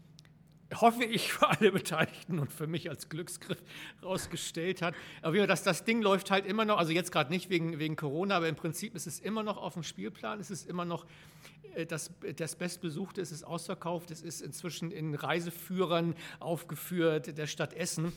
hoffe 0.74 1.05
ich, 1.05 1.33
für 1.33 1.48
alle 1.48 1.72
Beteiligten 1.72 2.38
und 2.38 2.52
für 2.52 2.66
mich 2.66 2.90
als 2.90 3.09
Glücksgriff 3.09 3.62
rausgestellt 4.02 4.83
hat. 4.83 4.94
Aber 5.22 5.46
das, 5.46 5.62
das 5.62 5.85
Ding 5.85 6.02
läuft 6.02 6.31
halt 6.31 6.46
immer 6.46 6.64
noch, 6.64 6.79
also 6.79 6.92
jetzt 6.92 7.12
gerade 7.12 7.31
nicht 7.31 7.50
wegen, 7.50 7.79
wegen 7.79 7.96
Corona, 7.96 8.37
aber 8.37 8.48
im 8.48 8.57
Prinzip 8.57 8.94
ist 8.94 9.07
es 9.07 9.20
immer 9.20 9.42
noch 9.42 9.57
auf 9.57 9.74
dem 9.74 9.83
Spielplan, 9.83 10.40
es 10.40 10.50
ist 10.50 10.68
immer 10.68 10.85
noch 10.85 11.07
äh, 11.74 11.87
das, 11.87 12.11
das 12.37 12.57
Bestbesuchte, 12.57 13.20
es 13.20 13.33
ist 13.33 13.44
ausverkauft, 13.44 14.11
es 14.11 14.22
ist 14.22 14.40
inzwischen 14.40 14.90
in 14.90 15.14
Reiseführern 15.14 16.14
aufgeführt 16.40 17.38
der 17.38 17.46
Stadt 17.46 17.72
Essen. 17.74 18.12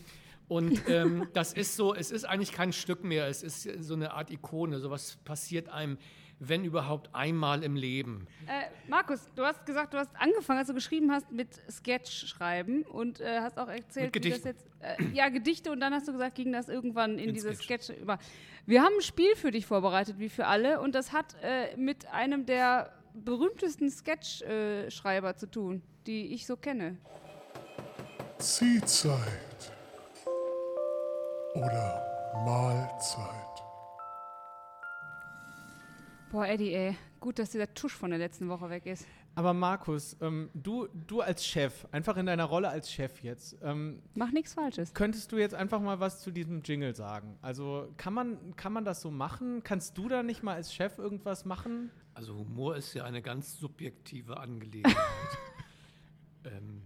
Und 0.48 0.82
ähm, 0.90 1.28
das 1.34 1.54
ist 1.54 1.76
so, 1.76 1.94
es 1.94 2.10
ist 2.12 2.26
eigentlich 2.26 2.52
kein 2.52 2.74
Stück 2.74 3.04
mehr, 3.04 3.28
es 3.28 3.44
ist 3.44 3.84
so 3.84 3.94
eine 3.94 4.14
Art 4.14 4.32
Ikone, 4.32 4.80
sowas 4.80 5.18
passiert 5.24 5.70
einem, 5.70 5.98
wenn 6.40 6.64
überhaupt 6.64 7.14
einmal 7.14 7.64
im 7.64 7.76
Leben. 7.76 8.28
Äh, 8.48 8.64
Markus, 8.90 9.30
du 9.36 9.44
hast 9.44 9.66
gesagt, 9.66 9.94
du 9.94 9.98
hast 9.98 10.12
angefangen, 10.18 10.60
als 10.60 10.68
du 10.70 10.74
geschrieben 10.74 11.12
hast, 11.12 11.32
mit 11.32 11.50
Sketch 11.70 12.28
schreiben 12.28 12.84
und 12.84 13.20
äh, 13.20 13.40
hast 13.42 13.58
auch 13.60 13.68
erzählt, 13.68 14.16
wie 14.16 14.30
das 14.30 14.44
jetzt. 14.44 14.66
Äh, 14.80 15.04
ja, 15.14 15.30
Gedichte 15.30 15.72
und 15.72 15.82
dann 15.82 15.94
hast 15.94 16.08
du 16.08 16.14
gesagt, 16.14 16.36
ging 16.36 16.54
das 16.54 16.70
irgendwann 16.70 17.20
in, 17.20 17.30
In 17.30 17.34
diese 17.34 17.54
Sketch. 17.54 17.86
Sketch 17.86 18.02
über. 18.02 18.18
Wir 18.66 18.82
haben 18.82 18.94
ein 18.98 19.02
Spiel 19.02 19.36
für 19.36 19.52
dich 19.52 19.66
vorbereitet, 19.66 20.20
wie 20.20 20.30
für 20.30 20.48
alle, 20.48 20.80
und 20.80 20.96
das 20.96 21.12
hat 21.12 21.36
äh, 21.42 21.76
mit 21.76 22.08
einem 22.08 22.46
der 22.46 22.94
berühmtesten 23.14 23.90
Sketch-Schreiber 23.90 25.36
zu 25.36 25.50
tun, 25.50 25.82
die 26.08 26.34
ich 26.34 26.46
so 26.46 26.56
kenne. 26.56 26.98
Ziehzeit 28.38 29.74
oder 31.56 32.02
Mahlzeit. 32.46 33.49
Boah, 36.32 36.46
Eddie, 36.48 36.74
ey, 36.74 36.96
gut, 37.20 37.40
dass 37.40 37.50
dieser 37.50 37.74
Tusch 37.74 37.94
von 37.94 38.12
der 38.12 38.20
letzten 38.20 38.50
Woche 38.50 38.70
weg 38.70 38.86
ist. 38.86 39.08
Aber 39.34 39.54
Markus, 39.54 40.16
ähm, 40.22 40.50
du, 40.54 40.88
du 41.08 41.22
als 41.22 41.46
Chef, 41.46 41.88
einfach 41.92 42.18
in 42.18 42.26
deiner 42.28 42.44
Rolle 42.44 42.70
als 42.70 42.92
Chef 42.92 43.24
jetzt, 43.24 43.58
ähm, 43.64 44.02
Mach 44.14 44.32
nichts 44.32 44.54
Falsches. 44.54 44.94
könntest 44.94 45.32
du 45.32 45.38
jetzt 45.38 45.56
einfach 45.56 45.80
mal 45.80 46.00
was 46.00 46.22
zu 46.22 46.30
diesem 46.32 46.62
Jingle 46.62 46.96
sagen? 46.96 47.38
Also 47.42 47.92
kann 47.98 48.14
man, 48.14 48.56
kann 48.58 48.74
man 48.74 48.86
das 48.86 49.02
so 49.02 49.10
machen? 49.10 49.64
Kannst 49.64 49.98
du 49.98 50.08
da 50.08 50.22
nicht 50.22 50.44
mal 50.44 50.56
als 50.56 50.74
Chef 50.74 50.98
irgendwas 51.00 51.46
machen? 51.46 51.90
Also 52.14 52.36
Humor 52.36 52.76
ist 52.76 52.94
ja 52.94 53.06
eine 53.06 53.22
ganz 53.22 53.58
subjektive 53.58 54.38
Angelegenheit. 54.38 54.96
ähm, 56.46 56.84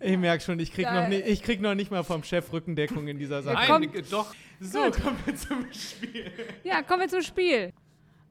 Ich 0.00 0.16
merke 0.16 0.42
schon, 0.42 0.58
ich 0.58 0.72
krieg, 0.72 0.86
Ja, 0.86 1.02
noch 1.02 1.08
nicht, 1.08 1.26
ich 1.26 1.42
krieg 1.42 1.60
noch 1.60 1.74
nicht 1.74 1.90
mal 1.90 2.02
vom 2.02 2.22
Chef 2.24 2.52
Rückendeckung 2.52 3.06
in 3.06 3.18
dieser 3.18 3.42
Sache. 3.42 3.70
nein, 3.70 3.92
doch. 4.10 4.34
So, 4.58 4.90
kommen 4.90 5.16
wir 5.24 5.36
zum 5.36 5.72
Spiel. 5.72 6.32
Ja, 6.64 6.82
kommen 6.82 7.02
wir 7.02 7.08
zum 7.08 7.22
Spiel. 7.22 7.72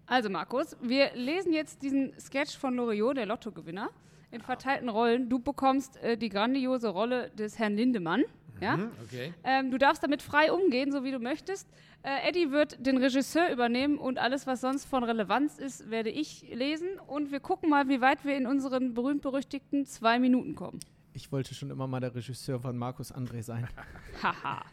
Also, 0.09 0.27
Markus, 0.27 0.75
wir 0.81 1.11
lesen 1.13 1.53
jetzt 1.53 1.83
diesen 1.83 2.19
Sketch 2.19 2.57
von 2.57 2.75
Loriot, 2.75 3.15
der 3.17 3.27
Lottogewinner, 3.27 3.91
in 4.31 4.41
verteilten 4.41 4.89
Rollen. 4.89 5.29
Du 5.29 5.37
bekommst 5.37 5.97
äh, 5.97 6.17
die 6.17 6.29
grandiose 6.29 6.89
Rolle 6.89 7.29
des 7.37 7.59
Herrn 7.59 7.75
Lindemann. 7.75 8.23
Ja? 8.59 8.77
Hm, 8.77 8.91
okay. 9.03 9.35
Ähm, 9.43 9.69
du 9.69 9.77
darfst 9.77 10.01
damit 10.01 10.23
frei 10.23 10.51
umgehen, 10.51 10.91
so 10.91 11.03
wie 11.03 11.11
du 11.11 11.19
möchtest. 11.19 11.69
Äh, 12.01 12.27
Eddie 12.27 12.49
wird 12.49 12.83
den 12.83 12.97
Regisseur 12.97 13.51
übernehmen 13.51 13.99
und 13.99 14.17
alles, 14.17 14.47
was 14.47 14.61
sonst 14.61 14.85
von 14.85 15.03
Relevanz 15.03 15.59
ist, 15.59 15.91
werde 15.91 16.09
ich 16.09 16.41
lesen. 16.55 16.87
Und 17.05 17.31
wir 17.31 17.39
gucken 17.39 17.69
mal, 17.69 17.87
wie 17.87 18.01
weit 18.01 18.25
wir 18.25 18.35
in 18.35 18.47
unseren 18.47 18.95
berühmt-berüchtigten 18.95 19.85
zwei 19.85 20.17
Minuten 20.17 20.55
kommen. 20.55 20.79
Ich 21.13 21.31
wollte 21.31 21.53
schon 21.53 21.69
immer 21.69 21.85
mal 21.85 21.99
der 21.99 22.15
Regisseur 22.15 22.59
von 22.59 22.75
Markus 22.75 23.13
André 23.13 23.43
sein. 23.43 23.67
Haha. 24.23 24.65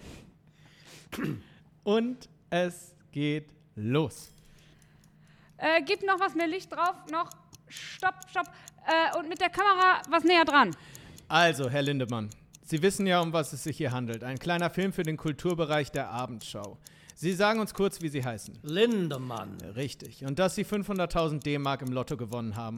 Und 1.85 2.31
es 2.49 2.95
geht 3.13 3.51
los. 3.75 4.36
Äh, 5.59 5.83
gib 5.85 6.03
noch 6.05 6.21
was 6.21 6.35
mehr 6.35 6.47
Licht 6.47 6.73
drauf. 6.73 6.95
Noch. 7.11 7.31
Stopp, 7.69 8.15
stopp. 8.31 8.47
Äh, 8.87 9.19
und 9.19 9.29
mit 9.29 9.41
der 9.41 9.51
Kamera 9.51 10.03
was 10.09 10.25
näher 10.25 10.45
dran. 10.45 10.75
Also, 11.29 11.69
Herr 11.69 11.83
Lindemann, 11.83 12.31
Sie 12.63 12.83
wissen 12.83 13.07
ja, 13.07 13.21
um 13.21 13.33
was 13.33 13.53
es 13.53 13.65
sich 13.65 13.77
hier 13.77 13.93
handelt. 13.93 14.25
Ein 14.25 14.39
kleiner 14.39 14.71
Film 14.71 14.93
für 14.93 15.03
den 15.03 15.17
Kulturbereich 15.17 15.93
der 15.93 16.11
Abendschau. 16.11 16.79
Sie 17.15 17.33
sagen 17.33 17.61
uns 17.61 17.73
kurz, 17.73 18.03
wie 18.03 18.09
Sie 18.09 18.25
heißen. 18.25 18.59
Lindemann. 18.63 19.57
Richtig. 19.75 20.25
Und 20.25 20.39
dass 20.39 20.55
Sie 20.55 20.65
500.000 20.65 21.43
D-Mark 21.43 21.83
im 21.83 21.93
Lotto 21.93 22.17
gewonnen 22.17 22.57
haben. 22.57 22.77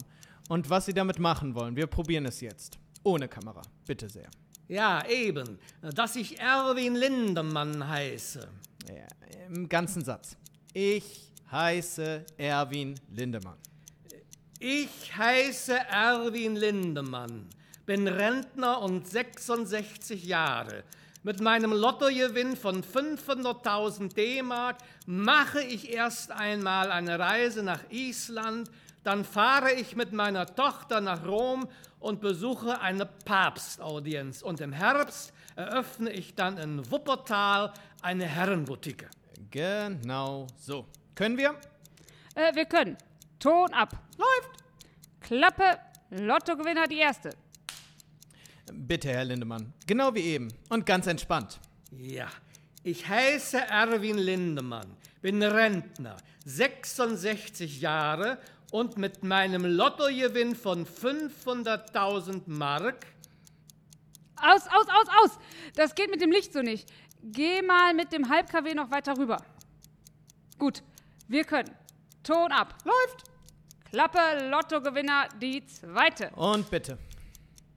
Und 0.48 0.70
was 0.70 0.86
Sie 0.86 0.94
damit 0.94 1.18
machen 1.18 1.54
wollen. 1.54 1.74
Wir 1.74 1.86
probieren 1.86 2.26
es 2.26 2.40
jetzt. 2.40 2.78
Ohne 3.02 3.28
Kamera. 3.28 3.62
Bitte 3.86 4.08
sehr. 4.08 4.28
Ja, 4.68 5.04
eben. 5.06 5.58
Dass 5.80 6.16
ich 6.16 6.38
Erwin 6.38 6.94
Lindemann 6.94 7.88
heiße. 7.88 8.46
Ja, 8.88 9.46
Im 9.46 9.68
ganzen 9.68 10.04
Satz. 10.04 10.36
Ich 10.74 11.32
heiße 11.50 12.26
Erwin 12.36 12.94
Lindemann. 13.10 13.58
Ich 14.58 15.16
heiße 15.16 15.74
Erwin 15.74 16.56
Lindemann, 16.56 17.48
bin 17.86 18.08
Rentner 18.08 18.80
und 18.82 19.08
66 19.08 20.24
Jahre. 20.24 20.84
Mit 21.22 21.40
meinem 21.40 21.72
Lottogewinn 21.72 22.56
von 22.56 22.82
500.000 22.82 24.14
D-Mark 24.14 24.78
mache 25.06 25.60
ich 25.62 25.92
erst 25.92 26.30
einmal 26.30 26.90
eine 26.90 27.18
Reise 27.18 27.62
nach 27.62 27.80
Island, 27.90 28.70
dann 29.04 29.24
fahre 29.24 29.72
ich 29.72 29.96
mit 29.96 30.12
meiner 30.12 30.46
Tochter 30.46 31.00
nach 31.00 31.26
Rom 31.26 31.68
und 31.98 32.20
besuche 32.20 32.80
eine 32.80 33.06
Papstaudienz. 33.06 34.42
Und 34.42 34.60
im 34.60 34.72
Herbst 34.72 35.32
eröffne 35.56 36.10
ich 36.10 36.34
dann 36.34 36.58
in 36.58 36.90
Wuppertal 36.90 37.72
eine 38.02 38.26
Herrenboutique. 38.26 39.08
Genau 39.50 40.46
so. 40.56 40.86
Können 41.18 41.36
wir? 41.36 41.56
Äh, 42.36 42.54
wir 42.54 42.64
können. 42.66 42.96
Ton 43.40 43.74
ab. 43.74 43.90
Läuft. 44.16 44.62
Klappe. 45.20 45.80
Lottogewinner 46.10 46.86
die 46.86 46.98
erste. 46.98 47.30
Bitte, 48.72 49.08
Herr 49.08 49.24
Lindemann. 49.24 49.72
Genau 49.84 50.14
wie 50.14 50.20
eben. 50.20 50.54
Und 50.68 50.86
ganz 50.86 51.08
entspannt. 51.08 51.58
Ja, 51.90 52.28
ich 52.84 53.08
heiße 53.08 53.58
Erwin 53.58 54.16
Lindemann, 54.16 54.96
bin 55.20 55.42
Rentner, 55.42 56.18
66 56.44 57.80
Jahre 57.80 58.38
und 58.70 58.96
mit 58.96 59.24
meinem 59.24 59.64
Lottogewinn 59.64 60.54
von 60.54 60.86
500.000 60.86 62.42
Mark. 62.46 63.06
Aus, 64.36 64.68
aus, 64.68 64.86
aus, 64.86 65.08
aus. 65.24 65.38
Das 65.74 65.96
geht 65.96 66.12
mit 66.12 66.20
dem 66.20 66.30
Licht 66.30 66.52
so 66.52 66.62
nicht. 66.62 66.88
Geh 67.24 67.60
mal 67.62 67.92
mit 67.92 68.12
dem 68.12 68.28
Halb-KW 68.28 68.74
noch 68.74 68.92
weiter 68.92 69.18
rüber. 69.18 69.44
Gut, 70.58 70.84
wir 71.28 71.44
können. 71.44 71.70
Ton 72.22 72.50
ab. 72.52 72.74
Läuft. 72.84 73.24
Klappe, 73.90 74.48
Lottogewinner 74.50 75.28
die 75.40 75.64
zweite. 75.66 76.30
Und 76.30 76.70
bitte. 76.70 76.98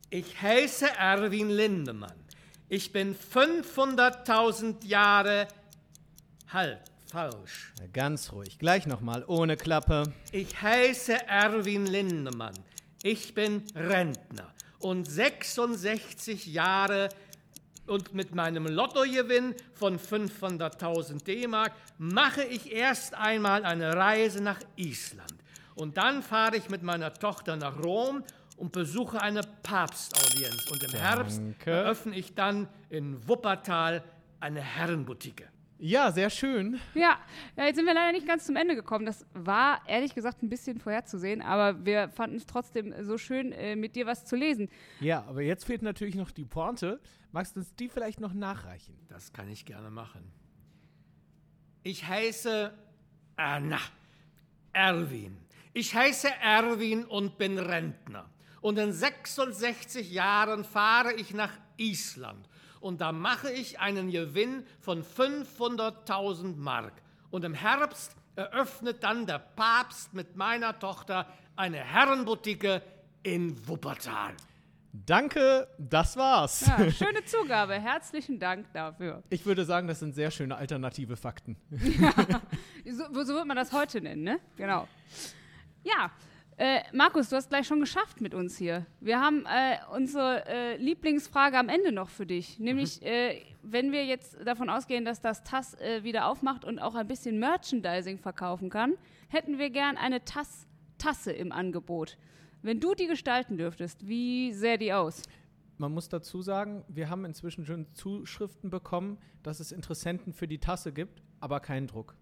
Ich 0.09 0.41
heiße 0.41 0.87
Erwin 0.97 1.49
Lindemann. 1.49 2.15
Ich 2.67 2.91
bin 2.91 3.15
500.000 3.15 4.85
Jahre 4.85 5.47
halt 6.51 6.79
falsch. 7.09 7.73
Ganz 7.93 8.31
ruhig. 8.31 8.59
Gleich 8.59 8.87
nochmal. 8.87 9.23
Ohne 9.27 9.57
Klappe. 9.57 10.13
Ich 10.31 10.61
heiße 10.61 11.27
Erwin 11.27 11.85
Lindemann. 11.85 12.55
Ich 13.03 13.33
bin 13.33 13.63
Rentner 13.75 14.53
und 14.79 15.09
66 15.09 16.45
Jahre 16.47 17.09
und 17.91 18.13
mit 18.13 18.34
meinem 18.34 18.65
Lottogewinn 18.65 19.54
von 19.73 19.99
500.000 19.99 21.23
D-Mark 21.25 21.73
mache 21.97 22.43
ich 22.43 22.71
erst 22.71 23.13
einmal 23.13 23.65
eine 23.65 23.95
Reise 23.95 24.41
nach 24.41 24.60
Island. 24.77 25.36
Und 25.75 25.97
dann 25.97 26.23
fahre 26.23 26.56
ich 26.56 26.69
mit 26.69 26.84
meiner 26.84 27.13
Tochter 27.13 27.58
nach 27.58 27.84
Rom 27.84 28.23
und 28.58 28.71
besuche 28.71 29.21
eine 29.21 29.41
Papstaudienz. 29.63 30.71
Und 30.71 30.84
im 30.84 30.91
Herbst 30.91 31.39
Danke. 31.39 31.71
eröffne 31.71 32.15
ich 32.15 32.34
dann 32.34 32.67
in 32.89 33.27
Wuppertal 33.27 34.04
eine 34.39 34.62
Herrenboutique. 34.62 35.47
Ja, 35.84 36.12
sehr 36.12 36.30
schön. 36.30 36.80
Ja, 36.94 37.17
ja, 37.58 37.65
jetzt 37.65 37.78
sind 37.78 37.88
wir 37.88 37.96
leider 37.96 38.12
nicht 38.12 38.28
ganz 38.28 38.46
zum 38.46 38.56
Ende 38.56 38.76
gekommen. 38.76 39.08
Das 39.08 39.26
war 39.34 39.82
ehrlich 39.88 40.13
gesagt 40.13 40.44
ein 40.44 40.48
bisschen 40.48 40.78
vorherzusehen, 40.78 41.41
aber 41.41 41.84
wir 41.84 42.10
fanden 42.10 42.36
es 42.36 42.46
trotzdem 42.46 42.94
so 43.04 43.17
schön, 43.17 43.52
äh, 43.52 43.76
mit 43.76 43.96
dir 43.96 44.06
was 44.06 44.24
zu 44.24 44.36
lesen. 44.36 44.70
Ja, 45.00 45.24
aber 45.28 45.41
jetzt 45.41 45.65
fehlt 45.65 45.82
natürlich 45.82 46.13
noch 46.13 46.30
die 46.30 46.46
Pointe. 46.46 47.02
Magst 47.32 47.56
du 47.56 47.62
uns 47.62 47.74
die 47.74 47.89
vielleicht 47.89 48.20
noch 48.20 48.34
nachreichen? 48.34 48.96
Das 49.08 49.34
kann 49.34 49.50
ich 49.50 49.65
gerne 49.65 49.89
machen. 49.89 50.32
Ich 51.82 52.08
heiße 52.08 52.72
Anna, 53.36 53.80
Erwin. 54.74 55.36
Ich 55.74 55.96
heiße 55.96 56.30
Erwin 56.44 57.06
und 57.06 57.39
bin 57.39 57.58
Rentner. 57.58 58.30
Und 58.62 58.78
in 58.78 58.94
66 58.94 60.12
Jahren 60.12 60.63
fahre 60.63 61.13
ich 61.13 61.34
nach 61.34 61.58
Island. 61.82 62.48
Und 62.80 63.02
da 63.02 63.12
mache 63.12 63.52
ich 63.52 63.80
einen 63.80 64.12
Gewinn 64.12 64.63
von 64.80 65.04
500.000 65.04 66.56
Mark. 66.56 66.94
Und 67.30 67.46
im 67.46 67.54
Herbst 67.54 68.15
eröffnet 68.36 69.04
dann 69.04 69.26
der 69.26 69.39
Papst 69.39 70.13
mit 70.13 70.36
meiner 70.36 70.78
Tochter 70.80 71.28
eine 71.56 71.78
Herrenboutique 71.78 72.82
in 73.24 73.67
Wuppertal. 73.67 74.34
Danke, 74.94 75.67
das 75.78 76.17
war's. 76.17 76.65
Ja, 76.67 76.91
schöne 76.91 77.24
Zugabe. 77.24 77.74
Herzlichen 77.80 78.39
Dank 78.39 78.65
dafür. 78.74 79.24
Ich 79.30 79.46
würde 79.46 79.63
sagen, 79.63 79.88
das 79.88 80.00
sind 80.00 80.13
sehr 80.13 80.32
schöne 80.32 80.56
alternative 80.56 81.15
Fakten. 81.15 81.56
So, 82.84 83.24
so 83.24 83.36
wird 83.36 83.46
man 83.46 83.56
das 83.56 83.72
heute 83.72 84.02
nennen, 84.02 84.24
ne? 84.24 84.39
Genau. 84.58 84.88
Ja, 85.84 86.12
äh, 86.62 86.84
Markus, 86.93 87.30
du 87.30 87.38
hast 87.38 87.50
gleich 87.50 87.65
schon 87.65 87.80
geschafft 87.80 88.21
mit 88.21 88.36
uns 88.36 88.56
hier. 88.56 88.86
Wir 89.00 89.19
haben 89.19 89.45
äh, 89.47 89.78
unsere 89.95 90.45
äh, 90.45 90.78
Lieblingsfrage 90.78 91.58
am 91.58 91.69
Ende 91.69 91.91
noch 91.91 92.10
für 92.10 92.28
dich. 92.28 92.60
Nämlich, 92.60 93.02
äh, 93.02 93.41
wenn 93.63 93.91
wir 93.91 94.06
jetzt 94.06 94.38
davon 94.45 94.69
ausgehen, 94.69 95.04
dass 95.04 95.21
das 95.21 95.43
TAS 95.43 95.74
äh, 95.80 96.04
wieder 96.04 96.28
aufmacht 96.28 96.63
und 96.63 96.78
auch 96.78 96.93
ein 96.93 97.08
bisschen 97.08 97.39
Merchandising 97.39 98.19
verkaufen 98.19 98.69
kann, 98.69 98.93
hätten 99.30 99.58
wir 99.58 99.71
gern 99.71 99.97
eine 99.97 100.24
TAS 100.24 100.67
Tasse 101.00 101.32
im 101.32 101.52
Angebot. 101.52 102.19
Wenn 102.62 102.80
du 102.80 102.93
die 102.93 103.08
gestalten 103.08 103.58
dürftest, 103.58 104.08
wie 104.08 104.54
sähe 104.54 104.78
die 104.78 104.93
aus? 104.93 105.24
Man 105.80 105.91
muss 105.91 106.10
dazu 106.10 106.43
sagen, 106.43 106.86
wir 106.88 107.10
haben 107.10 107.26
inzwischen 107.26 107.65
schon 107.65 107.91
Zuschriften 107.95 108.69
bekommen, 108.69 109.17
dass 109.41 109.62
es 109.62 109.71
Interessenten 109.71 110.32
für 110.32 110.47
die 110.47 110.60
Tasse 110.60 110.91
gibt, 110.91 111.24
aber 111.39 111.60
keinen 111.60 111.88
Druck. 111.88 112.15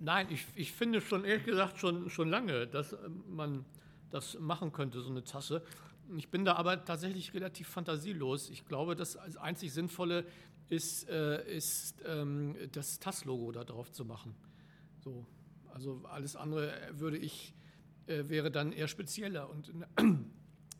Nein, 0.00 0.26
ich, 0.30 0.46
ich 0.54 0.72
finde 0.72 1.00
schon, 1.00 1.24
ehrlich 1.24 1.44
gesagt, 1.44 1.78
schon, 1.78 2.10
schon 2.10 2.28
lange, 2.28 2.66
dass 2.66 2.92
ähm, 2.92 3.24
man 3.28 3.64
das 4.10 4.38
machen 4.38 4.72
könnte, 4.72 5.00
so 5.00 5.10
eine 5.10 5.24
Tasse. 5.24 5.62
Ich 6.16 6.30
bin 6.30 6.44
da 6.44 6.54
aber 6.54 6.84
tatsächlich 6.84 7.34
relativ 7.34 7.68
fantasielos. 7.68 8.48
Ich 8.50 8.66
glaube, 8.66 8.96
das 8.96 9.16
einzig 9.36 9.72
Sinnvolle 9.72 10.24
ist, 10.68 11.08
äh, 11.08 11.56
ist 11.56 11.96
ähm, 12.06 12.56
das 12.72 12.98
TAS-Logo 12.98 13.52
da 13.52 13.64
drauf 13.64 13.92
zu 13.92 14.04
machen. 14.04 14.34
So. 15.00 15.26
Also 15.72 16.02
alles 16.04 16.34
andere 16.34 16.74
würde 16.92 17.18
ich, 17.18 17.54
äh, 18.06 18.24
wäre 18.28 18.50
dann 18.50 18.72
eher 18.72 18.88
spezieller. 18.88 19.48
Und 19.50 19.70
eine, 19.70 19.88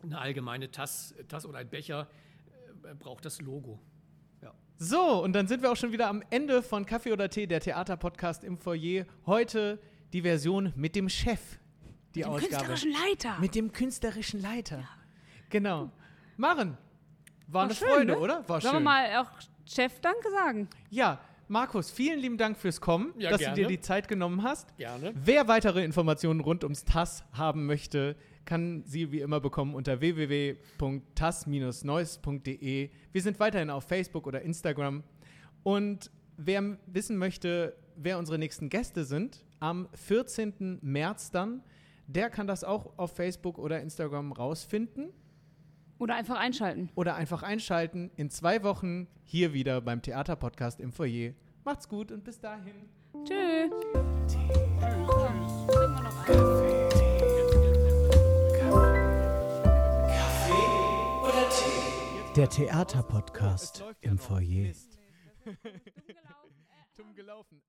eine 0.03 0.19
allgemeine 0.19 0.71
Tass, 0.71 1.15
Tass 1.29 1.45
oder 1.47 1.59
ein 1.59 1.69
Becher 1.69 2.09
äh, 2.83 2.95
braucht 2.95 3.25
das 3.25 3.41
Logo. 3.41 3.81
Ja. 4.79 4.87
So, 4.87 5.23
und 5.23 5.33
dann 5.33 5.47
sind 5.49 5.63
wir 5.63 5.71
auch 5.73 5.77
schon 5.77 5.93
wieder 5.93 6.09
am 6.09 6.23
Ende 6.31 6.63
von 6.63 6.87
Kaffee 6.87 7.13
oder 7.13 7.29
Tee, 7.29 7.47
der 7.47 7.61
Theaterpodcast 7.61 8.45
im 8.45 8.59
Foyer. 8.59 9.05
Heute 9.27 9.79
die 10.13 10.23
Version 10.23 10.73
mit 10.77 10.95
dem 10.97 11.09
Chef. 11.09 11.41
Die 12.15 12.21
Dem 12.23 12.31
Ausgabe. 12.31 12.49
künstlerischen 12.49 12.93
Leiter. 12.93 13.37
Mit 13.41 13.55
dem 13.55 13.73
künstlerischen 13.73 14.41
Leiter. 14.41 14.85
Genau. 15.51 15.91
Maren, 16.37 16.77
war 17.49 17.65
eine 17.65 17.75
schön, 17.75 17.89
Freude, 17.89 18.13
ne? 18.13 18.19
oder? 18.19 18.49
War 18.49 18.61
Sollen 18.61 18.75
wir 18.75 18.79
schön. 18.79 18.85
mal 18.85 19.17
auch 19.19 19.31
Chef 19.67 20.01
Danke 20.01 20.31
sagen? 20.31 20.69
Ja, 20.91 21.21
Markus, 21.49 21.91
vielen 21.91 22.21
lieben 22.21 22.37
Dank 22.39 22.57
fürs 22.59 22.81
Kommen, 22.81 23.15
Ja, 23.19 23.31
dass 23.31 23.41
gerne. 23.41 23.57
du 23.57 23.63
dir 23.63 23.69
die 23.69 23.81
Zeit 23.81 24.07
genommen 24.09 24.43
hast. 24.43 24.77
Gerne. 24.77 25.13
Wer 25.15 25.49
weitere 25.49 25.83
Informationen 25.85 26.41
rund 26.41 26.63
ums 26.63 26.85
TAS 26.85 27.25
haben 27.33 27.67
möchte, 27.67 28.17
kann 28.49 28.83
sie 28.87 29.13
wie 29.13 29.21
immer 29.21 29.41
bekommen 29.41 29.75
unter 29.75 30.01
www.tas-neues.de. 30.01 32.91
Wir 33.13 33.23
sind 33.23 33.41
weiterhin 33.41 33.69
auf 33.69 33.85
Facebook 33.85 34.27
oder 34.27 34.41
Instagram. 34.41 35.05
Und 35.65 36.11
wer 36.39 36.79
wissen 36.87 37.19
möchte, 37.19 37.77
wer 37.95 38.19
unsere 38.19 38.39
nächsten 38.39 38.71
Gäste 38.71 39.05
sind, 39.05 39.45
am 39.61 39.87
14. 39.93 40.79
März 40.81 41.31
dann, 41.31 41.63
der 42.07 42.31
kann 42.31 42.47
das 42.47 42.65
auch 42.65 42.99
auf 42.99 43.15
Facebook 43.15 43.59
oder 43.59 43.83
Instagram 43.83 44.33
rausfinden. 44.33 45.11
Oder 45.99 46.15
einfach 46.15 46.39
einschalten. 46.39 46.89
Oder 46.95 47.17
einfach 47.17 47.43
einschalten 47.43 48.11
in 48.17 48.31
zwei 48.31 48.63
Wochen 48.63 49.09
hier 49.25 49.53
wieder 49.53 49.83
beim 49.83 50.01
Theaterpodcast 50.01 50.81
im 50.81 50.91
Foyer. 50.91 51.35
Macht's 51.65 51.87
gut 51.87 52.11
und 52.13 52.25
bis 52.25 52.41
dahin. 52.41 52.89
Tschüss. 53.27 53.75
Der 62.39 62.49
Theaterpodcast 62.49 63.83
im 64.01 64.17
Foyer. 64.17 64.73
Dumm 66.97 67.13
gelaufen. 67.17 67.61